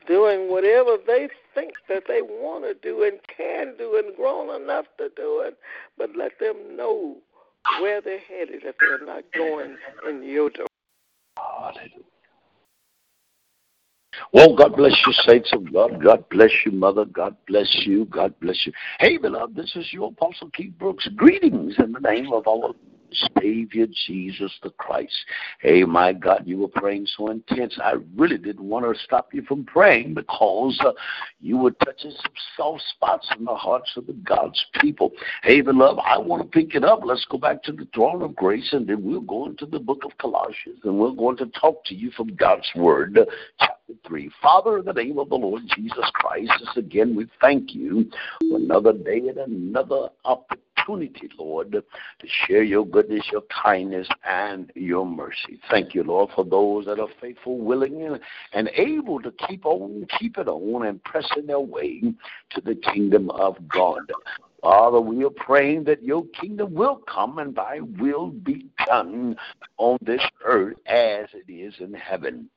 doing 0.07 0.51
whatever 0.51 0.97
they 1.07 1.29
think 1.55 1.75
that 1.89 2.05
they 2.09 2.23
want 2.23 2.65
to 2.65 2.75
do 2.75 3.03
and 3.03 3.19
can 3.37 3.75
do 3.77 3.97
and 3.97 4.17
grown 4.17 4.55
enough 4.63 4.87
to 4.99 5.11
do 5.17 5.41
it, 5.41 5.59
but 5.99 6.11
let 6.17 6.39
them 6.39 6.77
know 6.77 7.17
where 7.81 8.01
they're 8.01 8.19
headed 8.19 8.63
if 8.65 8.77
they're 8.79 9.05
not 9.05 9.25
going 9.35 9.77
in 10.09 10.23
your 10.23 10.51
direction. 10.51 10.67
Well, 14.33 14.55
God 14.55 14.77
bless 14.77 14.93
you, 15.07 15.13
saints 15.27 15.51
of 15.53 15.73
God. 15.73 16.03
God 16.03 16.29
bless 16.31 16.51
you, 16.65 16.73
Mother. 16.73 17.05
God 17.05 17.37
bless 17.47 17.87
you. 17.87 18.05
God 18.07 18.35
bless 18.41 18.67
you. 18.67 18.73
Hey, 18.99 19.17
beloved, 19.17 19.57
this 19.57 19.73
is 19.77 19.93
your 19.93 20.09
Apostle 20.09 20.51
Keith 20.51 20.77
Brooks. 20.79 21.09
Greetings 21.17 21.75
in 21.79 21.93
the 21.93 22.01
name 22.01 22.33
of 22.33 22.47
our 22.47 22.73
Savior 23.39 23.87
Jesus 24.07 24.53
the 24.63 24.71
Christ. 24.71 25.15
Hey, 25.61 25.85
my 25.85 26.13
God, 26.13 26.43
you 26.47 26.59
were 26.59 26.69
praying 26.69 27.07
so 27.17 27.31
intense. 27.31 27.79
I 27.83 27.95
really 28.17 28.39
didn't 28.39 28.65
want 28.65 28.85
to 28.85 29.03
stop 29.03 29.33
you 29.33 29.43
from 29.43 29.65
praying 29.65 30.15
because 30.15 30.79
uh, 30.85 30.93
you 31.41 31.57
were 31.57 31.73
touching 31.73 32.13
some 32.13 32.33
soft 32.57 32.83
spots 32.95 33.29
in 33.39 33.45
the 33.45 33.55
hearts 33.55 33.93
of 33.97 34.07
the 34.07 34.13
God's 34.13 34.65
people. 34.81 35.13
Hey, 35.43 35.61
beloved, 35.61 36.01
I 36.05 36.19
want 36.19 36.43
to 36.43 36.49
pick 36.49 36.75
it 36.75 36.85
up. 36.85 37.01
Let's 37.05 37.27
go 37.31 37.39
back 37.39 37.63
to 37.65 37.73
the 37.73 37.89
throne 37.95 38.23
of 38.23 38.37
grace, 38.37 38.69
and 38.73 38.87
then 38.87 39.03
we'll 39.03 39.21
go 39.21 39.47
into 39.47 39.67
the 39.67 39.81
book 39.81 40.03
of 40.05 40.17
Colossians, 40.19 40.81
and 40.85 40.99
we're 40.99 41.11
going 41.11 41.37
to 41.39 41.47
talk 41.47 41.85
to 41.87 41.95
you 41.95 42.11
from 42.13 42.35
God's 42.37 42.69
Word, 42.77 43.19
chapter 43.59 43.95
3. 44.07 44.31
Father, 44.43 44.79
in 44.79 44.85
the 44.85 44.93
name 44.93 45.19
of 45.19 45.29
the 45.29 45.37
Lord 45.37 45.63
Jesus 45.75 46.11
Christ, 46.15 46.53
again 46.77 47.15
we 47.15 47.27
thank 47.41 47.75
you 47.75 48.11
for 48.49 48.57
another 48.57 48.93
day 48.93 49.19
and 49.29 49.39
another 49.39 50.09
opportunity 50.25 50.70
opportunity, 50.91 51.29
Lord, 51.39 51.73
to 51.73 51.83
share 52.47 52.63
your 52.63 52.87
goodness, 52.87 53.25
your 53.33 53.43
kindness, 53.63 54.09
and 54.25 54.71
your 54.75 55.07
mercy. 55.07 55.61
Thank 55.71 55.95
you, 55.95 56.03
Lord, 56.03 56.31
for 56.35 56.45
those 56.45 56.87
that 56.87 56.99
are 56.99 57.09
faithful, 57.21 57.59
willing, 57.59 58.19
and, 58.53 58.71
able 58.75 59.21
to 59.23 59.33
keep 59.49 59.67
on, 59.67 60.07
keep 60.19 60.39
it 60.39 60.49
on, 60.49 60.87
and 60.87 61.03
pressing 61.05 61.47
their 61.47 61.61
way 61.61 62.01
to 62.51 62.61
the 62.61 62.75
kingdom 62.75 63.31
of 63.31 63.57
God. 63.69 64.01
Father, 64.63 65.01
we 65.01 65.25
are 65.25 65.31
praying 65.31 65.85
that 65.85 66.03
your 66.03 66.25
kingdom 66.41 66.75
will 66.75 66.97
come 66.97 67.39
and 67.39 67.55
thy 67.55 67.81
will 67.99 68.29
be 68.29 68.67
done 68.87 69.37
on 69.79 69.99
this 70.03 70.21
earth 70.45 70.77
as 70.87 71.27
it 71.33 71.51
is 71.51 71.75
in 71.81 71.95
heaven. 71.95 72.49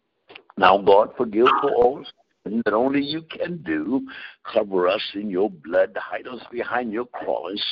Now, 0.57 0.77
God, 0.77 1.13
forgive 1.17 1.47
for 1.61 1.71
all 1.71 2.05
that 2.45 2.73
only 2.73 3.01
you 3.01 3.21
can 3.21 3.57
do. 3.63 4.05
Cover 4.43 4.87
us 4.87 5.01
in 5.15 5.29
your 5.29 5.49
blood, 5.49 5.95
hide 5.95 6.27
us 6.27 6.41
behind 6.51 6.91
your 6.91 7.05
cross, 7.05 7.63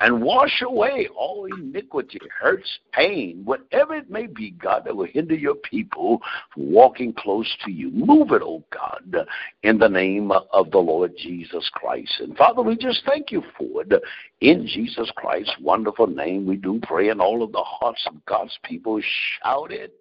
and 0.00 0.22
wash 0.22 0.62
away 0.62 1.08
all 1.14 1.46
iniquity, 1.46 2.18
hurts, 2.40 2.78
pain, 2.92 3.42
whatever 3.44 3.94
it 3.94 4.08
may 4.10 4.26
be, 4.26 4.52
God, 4.52 4.84
that 4.86 4.96
will 4.96 5.06
hinder 5.06 5.34
your 5.34 5.56
people 5.56 6.20
from 6.54 6.72
walking 6.72 7.12
close 7.12 7.54
to 7.66 7.70
you. 7.70 7.90
Move 7.90 8.30
it, 8.32 8.40
oh 8.42 8.64
God, 8.72 9.26
in 9.62 9.78
the 9.78 9.88
name 9.88 10.32
of 10.32 10.70
the 10.70 10.78
Lord 10.78 11.12
Jesus 11.18 11.68
Christ. 11.74 12.12
And 12.20 12.36
Father, 12.36 12.62
we 12.62 12.76
just 12.76 13.02
thank 13.06 13.30
you 13.30 13.42
for 13.58 13.82
it. 13.82 13.92
In 14.40 14.66
Jesus 14.66 15.10
Christ's 15.16 15.54
wonderful 15.60 16.06
name, 16.06 16.46
we 16.46 16.56
do 16.56 16.80
pray, 16.82 17.10
and 17.10 17.20
all 17.20 17.42
of 17.42 17.52
the 17.52 17.62
hearts 17.62 18.02
of 18.06 18.24
God's 18.24 18.58
people 18.64 19.00
shout 19.42 19.70
it. 19.70 19.92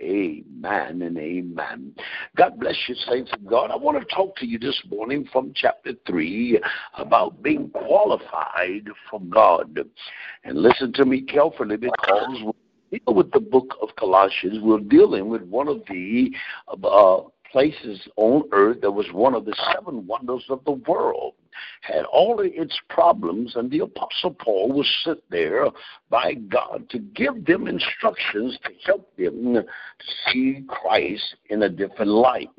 Amen 0.00 1.02
and 1.02 1.18
amen. 1.18 1.92
God 2.36 2.60
bless 2.60 2.76
you, 2.86 2.94
saints 2.94 3.32
of 3.32 3.44
God. 3.44 3.72
I 3.72 3.76
want 3.76 3.98
to 3.98 4.14
talk 4.14 4.36
to 4.36 4.46
you 4.46 4.58
this 4.58 4.80
morning 4.88 5.28
from 5.32 5.52
chapter 5.56 5.92
3 6.06 6.60
about 6.94 7.42
being 7.42 7.70
qualified 7.70 8.86
for 9.10 9.20
God. 9.22 9.78
And 10.44 10.62
listen 10.62 10.92
to 10.94 11.04
me 11.04 11.22
carefully 11.22 11.76
because 11.76 12.42
we 12.90 13.00
deal 13.00 13.14
with 13.14 13.32
the 13.32 13.40
book 13.40 13.74
of 13.82 13.88
Colossians. 13.96 14.58
We're 14.62 14.78
dealing 14.78 15.28
with 15.28 15.42
one 15.42 15.66
of 15.66 15.82
the 15.88 16.30
uh, 16.68 17.22
places 17.52 18.00
on 18.16 18.44
earth 18.52 18.80
that 18.82 18.90
was 18.90 19.06
one 19.12 19.34
of 19.34 19.44
the 19.44 19.56
seven 19.72 20.06
wonders 20.06 20.44
of 20.48 20.64
the 20.64 20.72
world 20.72 21.34
had 21.80 22.04
all 22.04 22.40
of 22.40 22.46
its 22.46 22.78
problems, 22.88 23.56
and 23.56 23.70
the 23.70 23.80
Apostle 23.80 24.34
Paul 24.34 24.72
was 24.72 24.88
sent 25.04 25.20
there 25.30 25.66
by 26.10 26.34
God 26.34 26.88
to 26.90 26.98
give 26.98 27.44
them 27.44 27.66
instructions 27.66 28.58
to 28.64 28.70
help 28.84 29.16
them 29.16 29.64
see 30.26 30.64
Christ 30.68 31.36
in 31.50 31.62
a 31.62 31.68
different 31.68 32.10
light. 32.10 32.50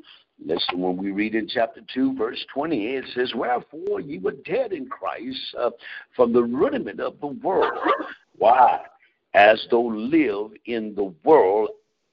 Listen, 0.44 0.80
when 0.80 0.96
we 0.96 1.10
read 1.10 1.34
in 1.34 1.48
chapter 1.48 1.82
2, 1.92 2.16
verse 2.16 2.44
20, 2.54 2.86
it 2.86 3.04
says, 3.14 3.34
Wherefore 3.34 4.00
ye 4.00 4.18
were 4.18 4.34
dead 4.44 4.72
in 4.72 4.88
Christ 4.88 5.38
uh, 5.58 5.70
from 6.16 6.32
the 6.32 6.42
rudiment 6.42 6.98
of 7.00 7.20
the 7.20 7.26
world. 7.26 7.78
Why? 8.38 8.80
As 9.34 9.64
though 9.70 9.82
live 9.82 10.52
in 10.64 10.94
the 10.94 11.12
world 11.24 11.68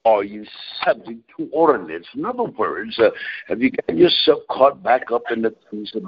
are 0.08 0.24
you 0.24 0.46
subject 0.86 1.20
to 1.38 1.50
ordinance? 1.52 2.08
In 2.15 2.26
other 2.26 2.43
words, 2.43 2.98
uh, 2.98 3.10
have 3.48 3.62
you 3.62 3.72
got 3.72 3.98
yourself 3.98 4.39
caught 4.50 4.82
back 4.82 5.12
up 5.12 5.24
in 5.32 5.41
the 5.41 5.54
things 5.70 5.91
of 5.96 6.04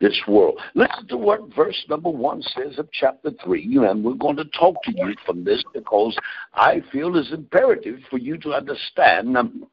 this 0.00 0.18
world? 0.26 0.58
Listen 0.74 1.06
to 1.08 1.16
what 1.16 1.54
verse 1.54 1.84
number 1.88 2.08
one 2.08 2.42
says 2.42 2.78
of 2.78 2.88
chapter 2.92 3.30
three, 3.44 3.64
and 3.76 4.02
we're 4.02 4.14
going 4.14 4.36
to 4.36 4.46
talk 4.46 4.82
to 4.84 4.92
you 4.92 5.14
from 5.26 5.44
this 5.44 5.62
because 5.74 6.16
I 6.54 6.82
feel 6.90 7.14
it's 7.16 7.32
imperative 7.32 8.00
for 8.10 8.18
you 8.18 8.38
to 8.38 8.54
understand. 8.54 9.36
Um, 9.36 9.66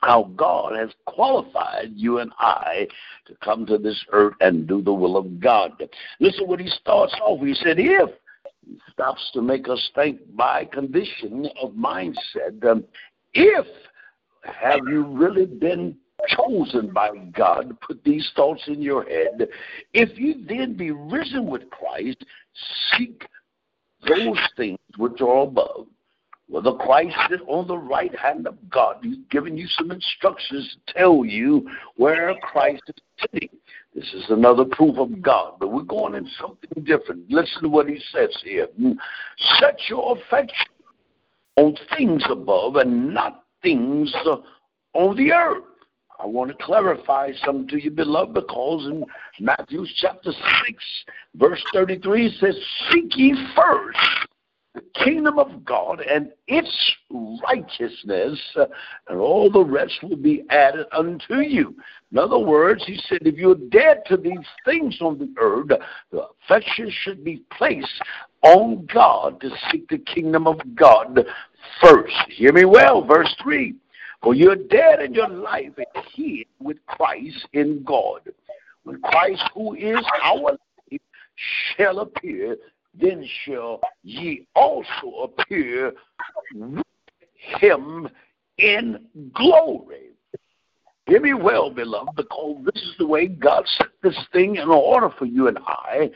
how 0.00 0.30
God 0.36 0.76
has 0.76 0.90
qualified 1.06 1.90
you 1.96 2.18
and 2.18 2.30
I 2.38 2.86
to 3.26 3.34
come 3.42 3.66
to 3.66 3.78
this 3.78 4.00
earth 4.12 4.34
and 4.40 4.68
do 4.68 4.80
the 4.80 4.92
will 4.92 5.16
of 5.16 5.40
God. 5.40 5.72
Listen 6.20 6.46
what 6.46 6.60
he 6.60 6.68
starts 6.68 7.14
off. 7.20 7.40
He 7.44 7.52
said, 7.54 7.80
if 7.80 8.10
he 8.68 8.78
stops 8.92 9.30
to 9.32 9.42
make 9.42 9.68
us 9.68 9.90
think 9.94 10.20
by 10.36 10.66
condition 10.66 11.48
of 11.62 11.72
mindset. 11.72 12.64
Um, 12.64 12.84
if 13.34 13.66
have 14.44 14.80
you 14.88 15.02
really 15.04 15.46
been 15.46 15.96
chosen 16.28 16.92
by 16.92 17.10
God, 17.32 17.68
to 17.68 17.74
put 17.74 18.02
these 18.04 18.30
thoughts 18.34 18.62
in 18.66 18.82
your 18.82 19.04
head, 19.04 19.48
if 19.92 20.18
you 20.18 20.44
then 20.48 20.76
be 20.76 20.90
risen 20.90 21.46
with 21.46 21.70
Christ, 21.70 22.24
seek 22.96 23.26
those 24.06 24.38
things 24.56 24.78
which 24.96 25.20
are 25.20 25.42
above. 25.42 25.86
Well, 26.50 26.62
the 26.62 26.76
Christ 26.76 27.16
is 27.30 27.40
on 27.46 27.68
the 27.68 27.76
right 27.76 28.16
hand 28.18 28.46
of 28.46 28.56
God, 28.70 28.98
He's 29.02 29.18
given 29.30 29.56
you 29.56 29.66
some 29.68 29.90
instructions 29.90 30.76
to 30.86 30.94
tell 30.94 31.24
you 31.24 31.68
where 31.96 32.34
Christ 32.42 32.82
is 32.88 32.94
sitting. 33.20 33.50
This 33.94 34.10
is 34.14 34.24
another 34.30 34.64
proof 34.64 34.96
of 34.96 35.20
God, 35.20 35.54
but 35.60 35.70
we're 35.70 35.82
going 35.82 36.14
in 36.14 36.28
something 36.40 36.84
different. 36.84 37.30
Listen 37.30 37.62
to 37.62 37.68
what 37.68 37.88
He 37.88 38.00
says 38.12 38.34
here. 38.42 38.68
Set 39.60 39.76
your 39.90 40.16
affection 40.16 40.68
on 41.58 41.76
things 41.96 42.22
above 42.30 42.76
and 42.76 43.12
not 43.12 43.44
things 43.62 44.14
on 44.94 45.16
the 45.16 45.32
earth. 45.32 45.64
I 46.20 46.26
want 46.26 46.50
to 46.50 46.64
clarify 46.64 47.32
something 47.44 47.68
to 47.68 47.82
you, 47.82 47.90
beloved, 47.90 48.34
because 48.34 48.86
in 48.86 49.04
Matthew 49.40 49.84
chapter 49.96 50.32
6, 50.32 50.84
verse 51.34 51.62
33 51.72 52.36
says, 52.40 52.56
Seek 52.90 53.16
ye 53.16 53.34
first 53.56 53.98
the 54.74 54.82
kingdom 55.04 55.38
of 55.38 55.64
God 55.64 56.00
and 56.00 56.30
its 56.46 56.96
righteousness, 57.48 58.40
and 59.08 59.18
all 59.18 59.50
the 59.50 59.64
rest 59.64 59.94
will 60.02 60.16
be 60.16 60.44
added 60.50 60.86
unto 60.92 61.36
you. 61.36 61.74
In 62.12 62.18
other 62.18 62.38
words, 62.38 62.84
he 62.86 63.00
said, 63.08 63.20
if 63.22 63.36
you're 63.36 63.54
dead 63.54 64.02
to 64.06 64.16
these 64.16 64.46
things 64.64 64.98
on 65.00 65.18
the 65.18 65.32
earth, 65.38 65.68
the 66.12 66.26
affection 66.44 66.92
should 67.02 67.24
be 67.24 67.42
placed 67.56 68.02
on 68.42 68.86
God 68.92 69.40
to 69.40 69.50
seek 69.70 69.88
the 69.88 69.98
kingdom 69.98 70.46
of 70.46 70.60
God 70.74 71.24
first. 71.80 72.14
Hear 72.28 72.52
me 72.52 72.64
well, 72.64 73.04
verse 73.04 73.34
3. 73.42 73.74
For 74.22 74.34
you're 74.34 74.56
dead 74.56 75.00
in 75.00 75.14
your 75.14 75.28
life 75.28 75.72
and 75.76 76.04
hid 76.14 76.46
with 76.58 76.78
Christ 76.86 77.46
in 77.52 77.84
God. 77.84 78.22
When 78.82 79.00
Christ, 79.02 79.42
who 79.54 79.74
is 79.74 80.04
our 80.22 80.36
life, 80.36 81.00
shall 81.76 82.00
appear, 82.00 82.56
then 82.94 83.24
shall 83.44 83.80
ye 84.02 84.46
also 84.56 85.30
appear 85.38 85.92
with 86.54 86.84
him 87.60 88.08
in 88.58 89.06
glory. 89.34 90.10
Hear 91.08 91.20
me 91.20 91.32
well, 91.32 91.70
beloved, 91.70 92.16
because 92.16 92.58
this 92.66 92.82
is 92.82 92.94
the 92.98 93.06
way 93.06 93.28
God 93.28 93.64
set 93.78 93.86
this 94.02 94.18
thing 94.30 94.56
in 94.56 94.68
order 94.68 95.08
for 95.18 95.24
you 95.24 95.48
and 95.48 95.56
I. 95.66 96.10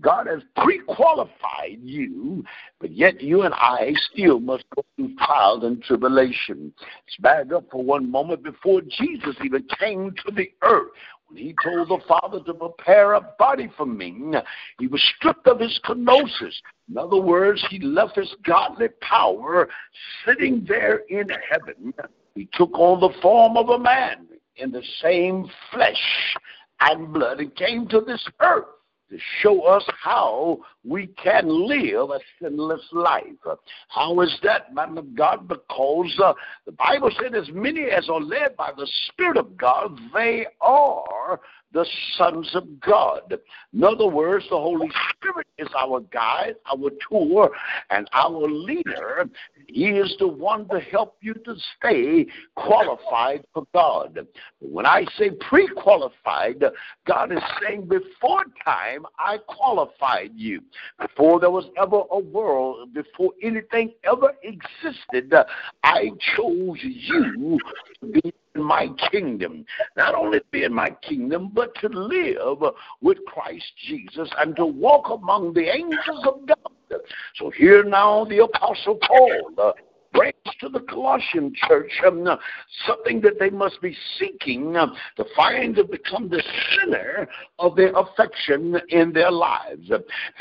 God 0.00 0.26
has 0.26 0.40
pre 0.56 0.78
qualified 0.78 1.80
you, 1.82 2.42
but 2.80 2.90
yet 2.90 3.20
you 3.20 3.42
and 3.42 3.52
I 3.52 3.92
still 4.10 4.40
must 4.40 4.64
go 4.74 4.82
through 4.96 5.14
trials 5.16 5.64
and 5.64 5.82
tribulation. 5.82 6.72
Let's 6.80 7.16
back 7.20 7.52
up 7.52 7.64
for 7.70 7.84
one 7.84 8.10
moment 8.10 8.42
before 8.42 8.80
Jesus 8.80 9.36
even 9.44 9.66
came 9.78 10.14
to 10.24 10.32
the 10.34 10.50
earth. 10.62 10.92
When 11.26 11.36
he 11.36 11.54
told 11.62 11.90
the 11.90 11.98
Father 12.08 12.42
to 12.44 12.54
prepare 12.54 13.12
a 13.12 13.28
body 13.38 13.70
for 13.76 13.84
me, 13.84 14.32
he 14.80 14.86
was 14.86 15.12
stripped 15.18 15.46
of 15.46 15.60
his 15.60 15.78
kenosis. 15.84 16.54
In 16.88 16.96
other 16.96 17.20
words, 17.20 17.62
he 17.68 17.80
left 17.80 18.16
his 18.16 18.34
godly 18.46 18.88
power 19.02 19.68
sitting 20.24 20.64
there 20.66 21.02
in 21.10 21.28
heaven. 21.50 21.92
He 22.34 22.48
took 22.54 22.70
on 22.78 23.00
the 23.00 23.20
form 23.20 23.58
of 23.58 23.68
a 23.68 23.78
man 23.78 24.28
in 24.58 24.70
the 24.70 24.82
same 25.02 25.46
flesh 25.72 26.36
and 26.80 27.12
blood. 27.12 27.40
And 27.40 27.54
came 27.56 27.88
to 27.88 28.00
this 28.00 28.24
earth 28.40 28.66
to 29.10 29.18
show 29.40 29.62
us 29.62 29.84
how 30.02 30.58
we 30.88 31.08
can 31.22 31.46
live 31.48 32.10
a 32.10 32.20
sinless 32.40 32.82
life. 32.92 33.24
How 33.88 34.20
is 34.20 34.36
that, 34.42 34.74
man 34.74 34.96
of 34.98 35.14
God? 35.14 35.48
Because 35.48 36.18
uh, 36.22 36.32
the 36.66 36.72
Bible 36.72 37.10
said, 37.20 37.34
as 37.34 37.48
many 37.52 37.84
as 37.84 38.08
are 38.08 38.20
led 38.20 38.56
by 38.56 38.70
the 38.76 38.88
Spirit 39.08 39.36
of 39.36 39.56
God, 39.56 39.98
they 40.14 40.46
are 40.60 41.40
the 41.72 41.86
sons 42.16 42.50
of 42.54 42.80
God. 42.80 43.38
In 43.74 43.84
other 43.84 44.06
words, 44.06 44.44
the 44.48 44.56
Holy 44.56 44.90
Spirit 45.12 45.46
is 45.58 45.68
our 45.76 46.00
guide, 46.00 46.54
our 46.70 46.90
tour, 47.10 47.50
and 47.90 48.08
our 48.12 48.48
leader. 48.48 49.28
He 49.66 49.86
is 49.88 50.14
the 50.18 50.28
one 50.28 50.66
to 50.68 50.80
help 50.80 51.16
you 51.20 51.34
to 51.34 51.54
stay 51.76 52.26
qualified 52.56 53.44
for 53.52 53.66
God. 53.74 54.26
When 54.60 54.86
I 54.86 55.04
say 55.18 55.30
pre 55.48 55.68
qualified, 55.68 56.64
God 57.06 57.32
is 57.32 57.42
saying 57.62 57.82
before 57.86 58.44
time, 58.64 59.04
I 59.18 59.38
qualified 59.46 60.30
you. 60.34 60.62
Before 61.00 61.40
there 61.40 61.50
was 61.50 61.66
ever 61.76 62.02
a 62.10 62.18
world, 62.18 62.92
before 62.92 63.32
anything 63.42 63.92
ever 64.04 64.34
existed, 64.42 65.32
I 65.84 66.10
chose 66.36 66.78
you 66.82 67.58
to 68.00 68.06
be 68.06 68.32
in 68.54 68.62
my 68.62 68.88
kingdom. 69.10 69.64
Not 69.96 70.14
only 70.14 70.40
be 70.50 70.64
in 70.64 70.74
my 70.74 70.90
kingdom, 71.02 71.50
but 71.52 71.74
to 71.76 71.88
live 71.88 72.58
with 73.00 73.18
Christ 73.26 73.72
Jesus 73.86 74.28
and 74.38 74.56
to 74.56 74.66
walk 74.66 75.10
among 75.10 75.52
the 75.52 75.68
angels 75.68 76.26
of 76.26 76.46
God. 76.46 77.00
So 77.36 77.50
here 77.50 77.84
now 77.84 78.24
the 78.24 78.44
Apostle 78.44 78.98
Paul 79.06 79.74
brings 80.12 80.34
to 80.60 80.68
the 80.68 80.80
Colossian 80.80 81.52
church 81.68 81.90
um, 82.06 82.26
uh, 82.26 82.36
something 82.86 83.20
that 83.22 83.38
they 83.38 83.50
must 83.50 83.80
be 83.80 83.96
seeking 84.18 84.76
uh, 84.76 84.86
to 85.16 85.24
find 85.36 85.76
to 85.76 85.84
become 85.84 86.28
the 86.28 86.42
center 86.76 87.28
of 87.58 87.76
their 87.76 87.92
affection 87.96 88.78
in 88.88 89.12
their 89.12 89.30
lives. 89.30 89.90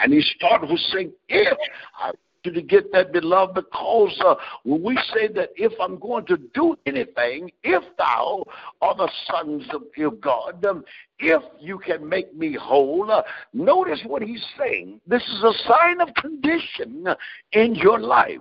And 0.01 0.13
he 0.13 0.21
starts 0.21 0.65
with 0.69 0.79
saying, 0.91 1.11
If 1.27 1.57
I 1.99 2.11
you 2.47 2.53
to 2.53 2.61
get 2.61 2.91
that, 2.93 3.11
beloved, 3.11 3.55
because 3.55 4.21
uh, 4.25 4.35
when 4.63 4.81
we 4.81 4.97
say 5.13 5.27
that 5.33 5.49
if 5.55 5.73
I'm 5.81 5.99
going 5.99 6.25
to 6.27 6.37
do 6.53 6.75
anything, 6.85 7.51
if 7.63 7.83
thou 7.97 8.43
are 8.81 8.95
the 8.95 9.09
sons 9.29 9.63
of 9.73 9.81
God, 10.21 10.63
um, 10.65 10.83
if 11.19 11.41
you 11.59 11.77
can 11.77 12.07
make 12.07 12.35
me 12.35 12.53
whole, 12.59 13.11
uh, 13.11 13.21
notice 13.53 13.99
what 14.05 14.21
he's 14.21 14.43
saying. 14.57 15.01
This 15.05 15.23
is 15.23 15.43
a 15.43 15.53
sign 15.67 16.01
of 16.01 16.13
condition 16.15 17.07
in 17.51 17.75
your 17.75 17.99
life. 17.99 18.39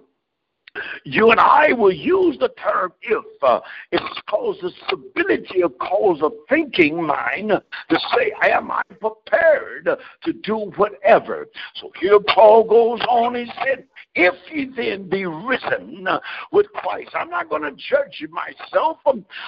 You 1.04 1.30
and 1.30 1.40
I 1.40 1.72
will 1.72 1.92
use 1.92 2.36
the 2.38 2.48
term 2.62 2.92
if. 3.02 3.24
Uh, 3.42 3.60
it's 3.92 4.20
called 4.28 4.56
the 4.62 4.70
stability 4.86 5.62
of 5.62 5.76
cause 5.78 6.20
of 6.22 6.32
thinking 6.48 7.04
mind 7.04 7.50
to 7.50 7.98
say, 8.14 8.32
Am 8.42 8.70
I 8.70 8.82
prepared 9.00 9.88
to 10.24 10.32
do 10.32 10.72
whatever? 10.76 11.46
So 11.76 11.90
here 12.00 12.18
Paul 12.34 12.64
goes 12.64 13.00
on, 13.08 13.34
he 13.34 13.46
said, 13.64 13.84
If 14.14 14.34
ye 14.52 14.70
then 14.76 15.08
be 15.08 15.26
risen 15.26 16.06
with 16.52 16.66
Christ, 16.74 17.10
I'm 17.14 17.30
not 17.30 17.48
going 17.48 17.62
to 17.62 17.72
judge 17.72 18.18
you 18.18 18.28
myself. 18.28 18.98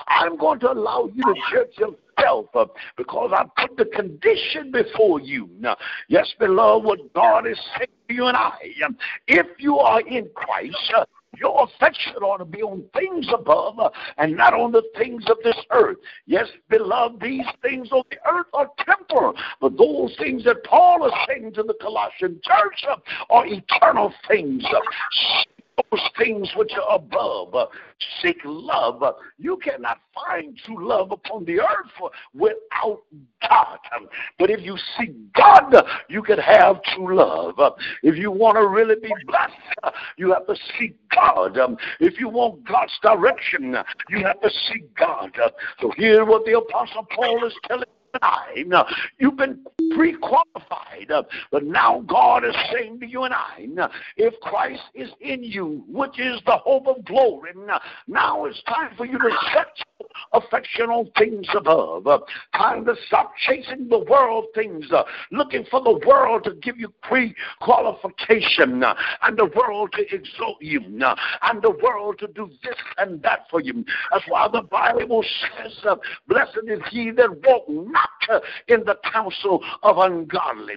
I'm 0.08 0.36
going 0.36 0.60
to 0.60 0.72
allow 0.72 1.10
you 1.14 1.22
to 1.22 1.34
judge 1.52 1.78
yourself 1.78 2.46
uh, 2.54 2.66
because 2.96 3.32
I 3.34 3.44
put 3.60 3.76
the 3.76 3.86
condition 3.86 4.70
before 4.72 5.20
you. 5.20 5.48
Yes, 6.08 6.32
beloved, 6.38 6.84
what 6.84 7.12
God 7.14 7.46
is 7.46 7.58
saying 7.76 7.88
to 8.08 8.14
you 8.14 8.26
and 8.26 8.36
I, 8.36 8.56
um, 8.84 8.96
if 9.26 9.46
you 9.58 9.78
are 9.78 10.00
in 10.00 10.28
Christ, 10.34 10.76
uh, 10.96 11.04
Your 11.40 11.64
affection 11.64 12.14
ought 12.16 12.38
to 12.38 12.44
be 12.44 12.62
on 12.62 12.84
things 12.94 13.26
above 13.32 13.78
uh, 13.78 13.90
and 14.18 14.36
not 14.36 14.54
on 14.54 14.72
the 14.72 14.82
things 14.96 15.24
of 15.28 15.36
this 15.44 15.56
earth. 15.70 15.98
Yes, 16.26 16.46
beloved, 16.68 17.20
these 17.20 17.46
things 17.62 17.90
on 17.92 18.02
the 18.10 18.16
earth 18.30 18.46
are 18.54 18.70
temporal, 18.84 19.34
but 19.60 19.76
those 19.76 20.14
things 20.18 20.44
that 20.44 20.64
Paul 20.64 21.06
is 21.06 21.12
saying 21.26 21.52
to 21.54 21.62
the 21.62 21.74
Colossian 21.80 22.40
church 22.42 22.84
uh, 22.90 22.96
are 23.30 23.46
eternal 23.46 24.12
things 24.26 24.64
those 25.90 26.00
things 26.16 26.50
which 26.56 26.72
are 26.74 26.96
above. 26.96 27.54
Uh, 27.54 27.66
seek 28.22 28.38
love. 28.44 29.02
You 29.38 29.56
cannot 29.58 29.98
find 30.14 30.56
true 30.64 30.86
love 30.86 31.10
upon 31.10 31.44
the 31.44 31.60
earth 31.60 32.10
without 32.34 33.02
God. 33.48 33.78
But 34.38 34.50
if 34.50 34.60
you 34.60 34.76
seek 34.98 35.12
God, 35.32 35.74
you 36.08 36.22
can 36.22 36.38
have 36.38 36.82
true 36.94 37.16
love. 37.16 37.54
If 38.02 38.16
you 38.16 38.30
want 38.30 38.56
to 38.56 38.66
really 38.66 38.96
be 38.96 39.12
blessed, 39.26 39.96
you 40.16 40.32
have 40.32 40.46
to 40.46 40.56
seek 40.78 40.96
God. 41.14 41.58
If 42.00 42.18
you 42.18 42.28
want 42.28 42.66
God's 42.66 42.96
direction, 43.02 43.76
you 44.08 44.24
have 44.24 44.40
to 44.40 44.50
seek 44.72 44.94
God. 44.94 45.36
So 45.80 45.90
hear 45.96 46.24
what 46.24 46.44
the 46.44 46.58
Apostle 46.58 47.06
Paul 47.14 47.46
is 47.46 47.54
telling 47.66 47.84
time. 48.20 48.72
You've 49.18 49.36
been 49.36 49.64
pre 49.94 50.14
qualified, 50.14 51.10
but 51.50 51.64
now 51.64 52.04
God 52.06 52.44
is 52.44 52.54
saying 52.72 53.00
to 53.00 53.06
you 53.06 53.24
and 53.24 53.34
I, 53.34 53.68
if 54.16 54.38
Christ 54.40 54.82
is 54.94 55.10
in 55.20 55.42
you, 55.42 55.84
which 55.88 56.18
is 56.18 56.40
the 56.46 56.58
hope 56.58 56.86
of 56.86 57.04
glory, 57.04 57.52
now 58.06 58.44
it's 58.44 58.62
time 58.64 58.90
for 58.96 59.06
you 59.06 59.18
to 59.18 59.30
set 59.52 59.66
affection 60.32 60.90
on 60.90 61.10
things 61.16 61.46
above. 61.56 62.06
Time 62.56 62.84
to 62.84 62.94
stop 63.06 63.32
chasing 63.46 63.88
the 63.88 63.98
world 63.98 64.46
things, 64.54 64.86
looking 65.32 65.64
for 65.70 65.82
the 65.82 66.00
world 66.06 66.44
to 66.44 66.54
give 66.54 66.78
you 66.78 66.92
pre 67.02 67.34
qualification, 67.60 68.82
and 69.22 69.36
the 69.38 69.50
world 69.56 69.92
to 69.92 70.14
exalt 70.14 70.60
you, 70.60 70.80
and 70.80 71.62
the 71.62 71.78
world 71.82 72.18
to 72.18 72.26
do 72.28 72.50
this 72.62 72.76
and 72.98 73.22
that 73.22 73.46
for 73.50 73.60
you. 73.60 73.84
That's 74.12 74.24
why 74.28 74.48
the 74.48 74.62
Bible 74.62 75.24
says, 75.56 75.72
Blessed 76.26 76.58
is 76.66 76.80
he 76.90 77.10
that 77.12 77.30
walk 77.44 77.68
not 77.68 78.42
in 78.68 78.84
the 78.84 78.98
counsel 79.12 79.62
of 79.82 79.98
ungodly. 79.98 80.74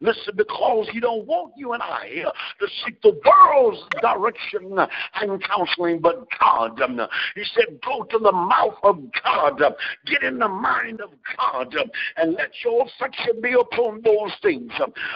Listen, 0.00 0.34
because 0.36 0.88
he 0.92 1.00
don't 1.00 1.26
want 1.26 1.52
you 1.56 1.72
and 1.72 1.82
I 1.82 2.24
uh, 2.26 2.32
to 2.60 2.68
seek 2.84 3.00
the 3.02 3.20
world's 3.24 3.80
direction 4.00 4.76
and 5.20 5.44
counseling, 5.44 6.00
but 6.00 6.26
God. 6.40 6.80
Um, 6.80 7.00
he 7.34 7.42
said, 7.54 7.80
go 7.84 8.04
to 8.04 8.18
the 8.18 8.32
mouth 8.32 8.78
of 8.82 8.98
God. 9.24 9.60
Um, 9.62 9.72
get 10.06 10.22
in 10.22 10.38
the 10.38 10.48
mind 10.48 11.00
of 11.00 11.10
God 11.36 11.74
um, 11.76 11.90
and 12.16 12.34
let 12.34 12.50
your 12.64 12.86
affection 12.86 13.40
be 13.40 13.52
upon 13.52 14.02
those 14.02 14.32
things. 14.42 14.72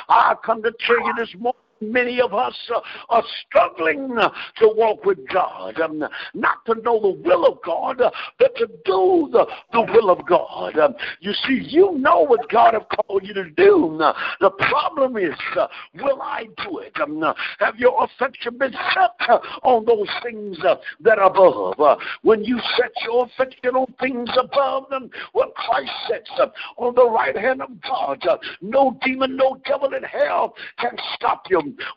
I 0.09 0.35
come 0.45 0.63
to 0.63 0.73
tell 0.87 0.99
you 0.99 1.15
this 1.19 1.35
morning 1.39 1.61
Many 1.81 2.21
of 2.21 2.33
us 2.33 2.55
uh, 2.75 2.81
are 3.11 3.23
struggling 3.47 4.17
uh, 4.19 4.31
to 4.59 4.73
walk 4.75 5.05
with 5.05 5.19
God, 5.33 5.79
um, 5.81 6.05
not 6.35 6.65
to 6.67 6.75
know 6.83 7.01
the 7.01 7.21
will 7.23 7.47
of 7.47 7.59
God, 7.65 8.01
uh, 8.01 8.11
but 8.39 8.55
to 8.57 8.67
do 8.85 9.29
the, 9.33 9.47
the 9.73 9.83
will 9.83 10.11
of 10.11 10.27
God. 10.27 10.79
Um, 10.79 10.95
you 11.21 11.33
see, 11.47 11.61
you 11.69 11.99
know 11.99 12.21
what 12.23 12.49
God 12.51 12.75
has 12.75 12.83
called 12.95 13.25
you 13.25 13.35
to 13.35 13.51
do. 13.51 13.97
The 14.41 14.51
problem 14.51 15.17
is, 15.17 15.35
uh, 15.59 15.67
will 15.95 16.23
I 16.23 16.45
do 16.65 16.79
it? 16.79 16.99
Um, 17.01 17.23
have 17.59 17.77
your 17.77 18.05
affection 18.05 18.59
been 18.59 18.73
set 18.95 19.29
uh, 19.29 19.39
on 19.63 19.85
those 19.85 20.09
things 20.23 20.59
uh, 20.65 20.77
that 21.01 21.19
are 21.19 21.27
above? 21.27 21.75
when 22.23 22.43
you 22.45 22.59
set 22.77 22.91
your 23.05 23.27
affection 23.27 23.75
on 23.75 23.93
things 24.01 24.29
above 24.39 24.89
them, 24.91 25.11
what 25.33 25.55
Christ 25.55 25.91
sets 26.09 26.31
on 26.77 26.95
the 26.95 27.09
right 27.09 27.37
hand 27.37 27.63
of 27.63 27.71
God, 27.83 28.25
no 28.61 28.97
demon, 29.05 29.37
no 29.37 29.61
devil 29.67 29.93
in 29.95 30.03
hell 30.03 30.55
can 30.79 30.97
stop 31.15 31.45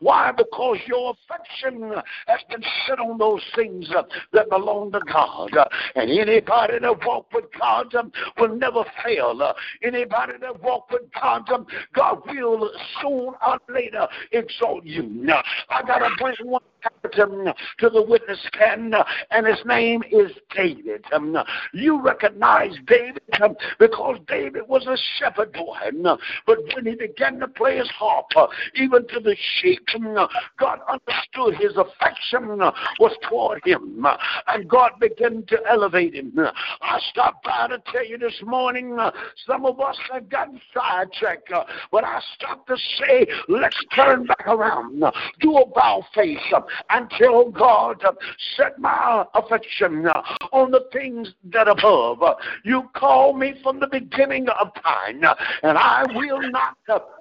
why? 0.00 0.32
Because 0.32 0.78
your 0.86 1.14
affection 1.14 1.92
has 2.26 2.40
been 2.48 2.62
set 2.86 2.98
on 2.98 3.18
those 3.18 3.42
things 3.54 3.88
that 4.32 4.48
belong 4.48 4.92
to 4.92 5.00
God. 5.12 5.50
And 5.94 6.10
anybody 6.10 6.78
that 6.80 7.06
walk 7.06 7.32
with 7.32 7.44
God 7.58 7.94
will 8.38 8.56
never 8.56 8.84
fail. 9.04 9.54
Anybody 9.82 10.34
that 10.40 10.62
walk 10.62 10.90
with 10.90 11.02
God, 11.20 11.48
God 11.94 12.22
will 12.26 12.70
soon 13.00 13.34
or 13.46 13.58
later 13.68 14.06
exalt 14.32 14.84
you. 14.84 15.26
I 15.68 15.82
got 15.82 15.98
to 15.98 16.10
bring 16.18 16.34
one 16.42 16.62
to 17.02 17.90
the 17.90 18.02
witness 18.02 18.38
stand, 18.54 18.94
and 19.30 19.46
his 19.46 19.58
name 19.66 20.02
is 20.10 20.30
David. 20.54 21.04
Um, 21.12 21.36
you 21.72 22.00
recognize 22.02 22.72
David 22.86 23.22
um, 23.42 23.56
because 23.78 24.18
David 24.26 24.62
was 24.68 24.86
a 24.86 24.96
shepherd 25.18 25.52
boy. 25.52 25.76
Um, 26.06 26.18
but 26.46 26.58
when 26.74 26.86
he 26.86 26.94
began 26.94 27.38
to 27.40 27.48
play 27.48 27.78
his 27.78 27.90
harp, 27.90 28.26
uh, 28.36 28.46
even 28.74 29.06
to 29.08 29.20
the 29.20 29.36
sheep, 29.60 29.80
God 30.58 30.78
understood 30.88 31.54
his 31.60 31.76
affection 31.76 32.58
was 32.98 33.16
toward 33.28 33.60
him, 33.64 34.06
and 34.48 34.68
God 34.68 34.92
began 35.00 35.44
to 35.48 35.58
elevate 35.68 36.14
him. 36.14 36.32
I 36.82 36.98
stopped 37.10 37.44
by 37.44 37.68
to 37.68 37.82
tell 37.92 38.04
you 38.04 38.18
this 38.18 38.40
morning, 38.44 38.96
some 39.46 39.66
of 39.66 39.80
us 39.80 39.98
have 40.12 40.28
gotten 40.28 40.60
sidetracked, 40.74 41.52
but 41.92 42.04
I 42.04 42.20
stopped 42.34 42.68
to 42.68 42.76
say, 42.98 43.26
let's 43.48 43.76
turn 43.94 44.26
back 44.26 44.46
around, 44.46 45.02
do 45.40 45.56
a 45.56 45.66
bow 45.66 46.04
face, 46.14 46.38
until 46.90 47.50
God 47.50 48.02
set 48.56 48.78
my 48.78 49.24
affection 49.34 50.06
on 50.52 50.70
the 50.70 50.86
things 50.92 51.32
that 51.52 51.68
above. 51.68 52.22
You 52.64 52.90
called 52.94 53.38
me 53.38 53.54
from 53.62 53.80
the 53.80 53.88
beginning 53.88 54.48
of 54.48 54.68
time, 54.82 55.22
and 55.62 55.78
I 55.78 56.04
will 56.14 56.40
not 56.50 56.76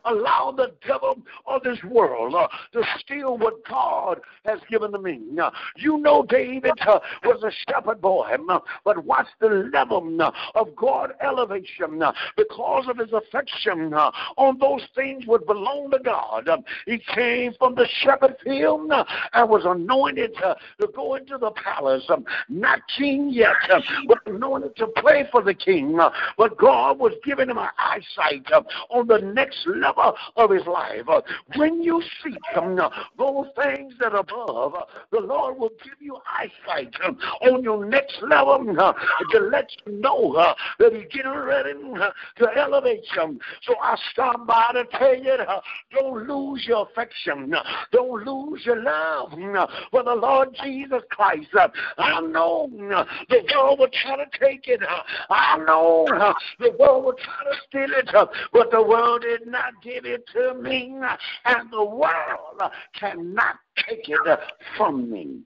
allow 0.09 0.53
the 0.55 0.71
devil 0.85 1.17
of 1.45 1.63
this 1.63 1.77
world 1.83 2.35
uh, 2.35 2.47
to 2.73 2.83
steal 2.99 3.37
what 3.37 3.65
God 3.67 4.19
has 4.45 4.59
given 4.69 4.91
to 4.91 4.99
me. 4.99 5.21
Uh, 5.41 5.51
you 5.77 5.97
know 5.97 6.25
David 6.27 6.73
uh, 6.87 6.99
was 7.23 7.43
a 7.43 7.51
shepherd 7.71 8.01
boy, 8.01 8.29
um, 8.33 8.59
but 8.83 9.03
watch 9.05 9.27
the 9.39 9.69
level 9.73 10.31
of 10.55 10.75
God 10.75 11.13
elevation 11.21 12.01
because 12.35 12.85
of 12.87 12.97
his 12.97 13.13
affection 13.13 13.93
on 13.93 14.57
those 14.59 14.81
things 14.95 15.25
which 15.25 15.45
belong 15.45 15.89
to 15.91 15.99
God. 15.99 16.47
Um, 16.47 16.63
he 16.85 17.01
came 17.13 17.53
from 17.57 17.75
the 17.75 17.87
shepherd 18.01 18.35
field 18.43 18.91
and 19.33 19.49
was 19.49 19.63
anointed 19.65 20.35
to, 20.35 20.55
go 20.95 21.15
into 21.15 21.37
the 21.37 21.51
palace. 21.51 22.03
Um, 22.09 22.25
not 22.49 22.79
king 22.97 23.29
yet, 23.31 23.55
uh, 23.71 23.79
but 24.07 24.19
anointed 24.25 24.75
to 24.77 24.87
play 24.87 25.27
for 25.31 25.43
the 25.43 25.53
king. 25.53 25.99
Uh, 25.99 26.09
but 26.37 26.57
God 26.57 26.99
was 26.99 27.13
giving 27.23 27.49
him 27.49 27.57
an 27.57 27.69
eyesight 27.77 28.45
uh, 28.51 28.61
on 28.89 29.07
the 29.07 29.19
next 29.19 29.67
level 29.67 29.98
of 30.35 30.51
his 30.51 30.65
life. 30.65 31.07
Uh, 31.07 31.21
when 31.55 31.81
you 31.81 32.01
seek 32.23 32.37
um, 32.55 32.79
those 33.17 33.47
things 33.61 33.93
that 33.99 34.13
are 34.13 34.19
above, 34.19 34.75
uh, 34.75 34.81
the 35.11 35.19
Lord 35.19 35.57
will 35.57 35.71
give 35.83 35.99
you 35.99 36.17
eyesight 36.27 36.93
on 37.41 37.63
your 37.63 37.85
next 37.85 38.17
level 38.21 38.75
uh, 38.79 38.93
to 39.31 39.39
let 39.39 39.69
you 39.85 39.93
know 39.93 40.53
that 40.79 40.93
He's 40.93 41.07
getting 41.11 41.31
ready 41.31 41.73
to 41.73 42.47
elevate 42.57 43.05
you. 43.15 43.39
So 43.63 43.75
I 43.81 43.95
stop 44.11 44.45
by 44.45 44.71
to 44.73 44.85
tell 44.97 45.15
you, 45.15 45.37
don't 45.91 46.27
lose 46.27 46.65
your 46.67 46.87
affection. 46.89 47.53
Don't 47.91 48.25
lose 48.25 48.65
your 48.65 48.81
love 48.81 49.31
for 49.91 50.03
the 50.03 50.15
Lord 50.15 50.55
Jesus 50.63 51.01
Christ. 51.09 51.47
I 51.97 52.21
know 52.21 52.69
the 52.71 53.43
world 53.53 53.79
will 53.79 53.89
try 54.03 54.17
to 54.17 54.25
take 54.39 54.67
it. 54.67 54.81
I 55.29 55.57
know 55.57 56.07
the 56.59 56.71
world 56.79 57.05
will 57.05 57.13
try 57.13 57.43
to 57.51 57.57
steal 57.67 57.97
it, 57.97 58.09
but 58.53 58.71
the 58.71 58.81
world 58.81 59.21
did 59.21 59.47
not 59.47 59.78
give 59.81 60.05
it 60.05 60.25
to 60.33 60.53
me, 60.55 60.95
and 61.45 61.71
the 61.71 61.83
world 61.83 62.61
cannot 62.99 63.55
take 63.87 64.07
it 64.07 64.39
from 64.77 65.09
me. 65.09 65.41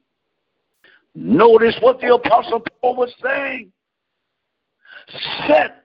Notice 1.15 1.75
what 1.81 1.99
the 1.99 2.13
Apostle 2.15 2.63
Paul 2.81 2.95
was 2.95 3.13
saying. 3.23 3.71
Set, 5.47 5.83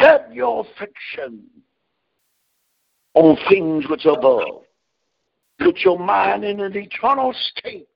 set 0.00 0.34
your 0.34 0.66
affection 0.66 1.44
on 3.14 3.36
things 3.48 3.84
which 3.88 4.06
are 4.06 4.18
above 4.18 4.64
Put 5.58 5.78
your 5.78 5.98
mind 5.98 6.44
in 6.44 6.60
an 6.60 6.76
eternal 6.76 7.32
state 7.32 7.86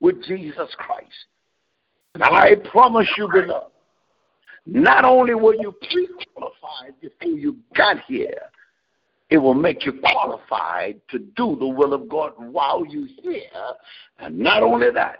with 0.00 0.22
Jesus 0.24 0.74
Christ. 0.76 1.26
And 2.14 2.22
I 2.22 2.56
promise 2.70 3.08
you, 3.16 3.28
beloved, 3.32 3.72
not 4.68 5.06
only 5.06 5.34
were 5.34 5.54
you 5.54 5.72
pre 5.90 6.08
qualified 6.34 7.00
before 7.00 7.32
you 7.32 7.56
got 7.74 7.96
here, 8.06 8.38
it 9.30 9.38
will 9.38 9.54
make 9.54 9.86
you 9.86 9.94
qualified 10.02 11.00
to 11.10 11.18
do 11.18 11.56
the 11.58 11.66
will 11.66 11.94
of 11.94 12.08
God 12.08 12.32
while 12.36 12.84
you're 12.86 13.08
here. 13.22 13.40
And 14.18 14.38
not 14.38 14.62
only 14.62 14.90
that, 14.90 15.16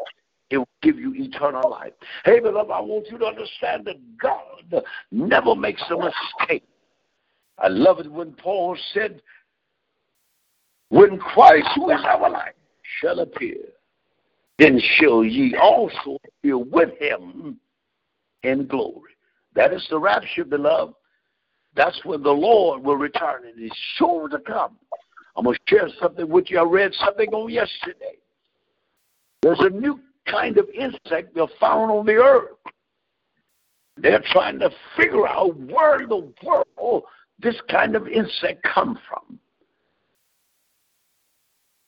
it 0.51 0.59
will 0.59 0.69
give 0.83 0.99
you 0.99 1.15
eternal 1.15 1.71
life. 1.71 1.93
Hey, 2.25 2.41
beloved, 2.41 2.71
I 2.71 2.81
want 2.81 3.07
you 3.11 3.17
to 3.19 3.25
understand 3.25 3.87
that 3.87 3.97
God 4.19 4.83
never 5.11 5.55
makes 5.55 5.83
a 5.91 5.97
mistake. 5.97 6.65
I 7.59 7.69
love 7.69 8.01
it 8.01 8.11
when 8.11 8.33
Paul 8.33 8.77
said, 8.93 9.23
when 10.91 11.19
Christ, 11.19 11.69
who 11.75 11.91
is 11.91 12.01
our 12.05 12.31
life, 12.31 12.55
shall 13.01 13.21
appear, 13.21 13.57
then 14.59 14.81
shall 14.97 15.25
ye 15.25 15.57
also 15.57 16.19
appear 16.27 16.59
with 16.59 16.91
him 16.99 17.59
in 18.43 18.67
glory. 18.67 19.13
That 19.59 19.73
is 19.73 19.85
the 19.91 19.99
rapture, 19.99 20.45
beloved. 20.45 20.95
That's 21.75 22.01
when 22.05 22.23
the 22.23 22.31
Lord 22.31 22.85
will 22.85 22.95
return, 22.95 23.45
and 23.45 23.59
He's 23.59 23.73
sure 23.97 24.29
to 24.29 24.39
come. 24.39 24.77
I'm 25.37 25.45
going 25.45 25.57
to 25.57 25.61
share 25.67 25.89
something 26.01 26.29
with 26.29 26.49
you. 26.49 26.61
I 26.61 26.63
read 26.63 26.93
something 26.95 27.29
on 27.31 27.51
yesterday. 27.51 28.19
There's 29.43 29.59
a 29.59 29.71
new 29.71 29.99
kind 30.31 30.59
of 30.59 30.69
insect 30.71 31.35
they're 31.35 31.49
found 31.59 31.91
on 31.91 32.07
the 32.07 32.13
earth. 32.13 32.51
They're 33.97 34.23
trying 34.31 34.61
to 34.61 34.71
figure 34.97 35.27
out 35.27 35.59
where 35.59 36.03
in 36.03 36.09
the 36.09 36.33
world 36.45 37.03
this 37.41 37.57
kind 37.69 37.97
of 37.97 38.07
insect 38.07 38.63
come 38.63 38.97
from. 39.09 39.41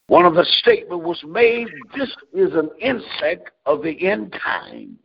One 0.09 0.27
of 0.27 0.35
the 0.35 0.45
statement 0.59 1.05
was 1.05 1.23
made, 1.25 1.69
this 1.97 2.11
is 2.35 2.53
an 2.55 2.71
insect 2.81 3.53
of 3.65 3.85
the 3.85 4.09
end 4.09 4.37
time. 4.43 4.99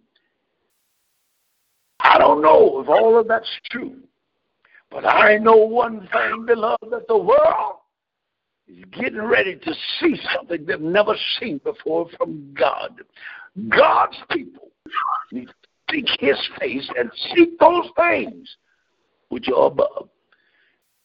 I 2.06 2.18
don't 2.20 2.42
know 2.42 2.82
if 2.82 2.88
all 2.88 3.20
of 3.20 3.28
that's 3.28 3.50
true, 3.72 3.96
but 4.92 5.06
I 5.06 5.38
know 5.38 5.56
one 5.56 6.08
thing, 6.14 6.46
beloved, 6.46 6.92
that 6.92 7.08
the 7.08 7.18
world 7.18 7.78
is 8.68 8.84
getting 8.92 9.22
ready 9.22 9.56
to 9.56 9.74
see 10.00 10.16
something 10.34 10.66
they've 10.66 10.80
never 10.80 11.16
seen 11.40 11.60
before 11.64 12.08
from 12.18 12.54
God. 12.58 13.02
God's 13.70 14.18
people 14.32 14.70
need 15.32 15.48
to 15.48 15.54
seek 15.92 16.08
his 16.20 16.38
face 16.60 16.88
and 16.98 17.12
seek 17.34 17.58
those 17.60 17.90
things 17.98 18.56
which 19.30 19.48
are 19.50 19.68
above. 19.68 20.10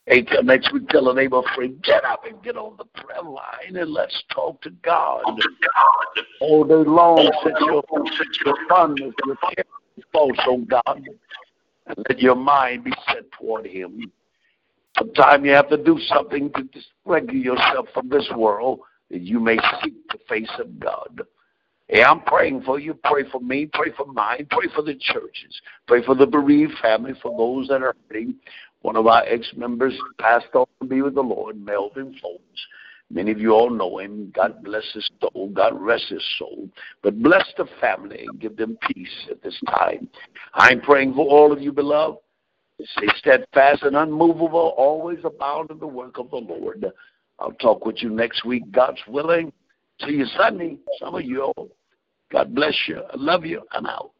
Hey, 0.07 0.27
next 0.43 0.73
week, 0.73 0.89
tell 0.89 1.09
a 1.11 1.15
neighbor 1.15 1.43
friend, 1.55 1.81
get 1.83 2.05
up 2.05 2.25
and 2.27 2.43
get 2.43 2.57
on 2.57 2.77
the 2.77 2.85
prayer 2.85 3.23
line 3.23 3.77
and 3.77 3.91
let's 3.91 4.23
talk 4.35 4.61
to 4.63 4.71
God. 4.83 5.23
All 6.41 6.65
day 6.65 6.75
long, 6.75 7.31
set 7.43 7.61
your, 7.61 7.83
set 8.19 8.45
your 8.45 8.55
fondness, 8.69 9.15
your 9.25 9.37
care 9.55 9.65
false 10.13 10.39
on 10.49 10.67
oh 10.73 10.81
God, 10.85 11.03
and 11.87 12.07
let 12.09 12.19
your 12.21 12.37
mind 12.37 12.85
be 12.85 12.93
set 13.09 13.31
toward 13.33 13.67
Him. 13.67 14.11
Sometimes 14.99 15.45
you 15.45 15.53
have 15.53 15.69
to 15.71 15.77
do 15.77 15.99
something 16.09 16.51
to 16.53 16.63
disregulate 16.65 17.45
yourself 17.45 17.87
from 17.95 18.09
this 18.09 18.29
world 18.37 18.81
that 19.11 19.23
you 19.23 19.41
may 19.41 19.57
seek 19.83 19.95
the 20.09 20.19
face 20.29 20.51
of 20.59 20.79
God. 20.79 21.23
Hey, 21.89 22.05
I'm 22.05 22.21
praying 22.21 22.63
for 22.63 22.79
you. 22.79 22.95
Pray 22.95 23.25
for 23.31 23.41
me. 23.41 23.69
Pray 23.73 23.91
for 23.97 24.07
mine. 24.07 24.47
Pray 24.51 24.69
for 24.75 24.83
the 24.83 24.95
churches. 24.95 25.61
Pray 25.89 26.05
for 26.05 26.15
the 26.15 26.27
bereaved 26.27 26.75
family, 26.81 27.15
for 27.21 27.37
those 27.37 27.69
that 27.69 27.83
are 27.83 27.97
hurting. 28.09 28.37
One 28.83 28.97
of 28.97 29.07
our 29.07 29.25
ex 29.25 29.51
members 29.57 29.95
passed 30.19 30.55
on 30.55 30.67
to 30.81 30.87
be 30.87 31.03
with 31.03 31.15
the 31.15 31.23
Lord, 31.23 31.61
Melvin 31.61 32.15
Foles. 32.23 32.41
Many 33.13 33.33
of 33.33 33.41
you 33.41 33.53
all 33.53 33.71
know 33.71 33.99
him. 33.99 34.33
God 34.35 34.63
bless 34.63 34.85
his 34.95 35.09
soul. 35.21 35.51
God 35.53 35.73
rest 35.81 36.07
his 36.09 36.25
soul. 36.39 36.69
But 37.03 37.21
bless 37.23 37.45
the 37.57 37.67
family 37.81 38.27
and 38.27 38.41
give 38.41 38.57
them 38.57 38.79
peace 38.93 39.27
at 39.31 39.43
this 39.43 39.59
time. 39.69 40.09
I'm 40.55 40.81
praying 40.81 41.15
for 41.15 41.27
all 41.29 41.53
of 41.53 41.61
you, 41.61 41.73
beloved. 41.73 42.19
Stay 42.97 43.09
steadfast 43.19 43.83
and 43.83 43.97
unmovable, 43.97 44.75
always 44.77 45.19
abound 45.25 45.71
in 45.71 45.79
the 45.79 45.87
work 45.87 46.19
of 46.19 46.31
the 46.31 46.37
Lord. 46.37 46.87
I'll 47.39 47.53
talk 47.53 47.85
with 47.85 48.03
you 48.03 48.11
next 48.11 48.45
week, 48.45 48.71
God's 48.71 49.01
willing. 49.09 49.53
See 50.05 50.13
you 50.13 50.27
Sunday. 50.39 50.79
Some 50.99 51.15
of 51.15 51.25
you 51.25 51.43
all. 51.43 51.69
God 52.31 52.55
bless 52.55 52.75
you. 52.87 52.99
I 52.99 53.17
love 53.17 53.45
you. 53.45 53.63
I'm 53.73 53.87
out. 53.87 54.13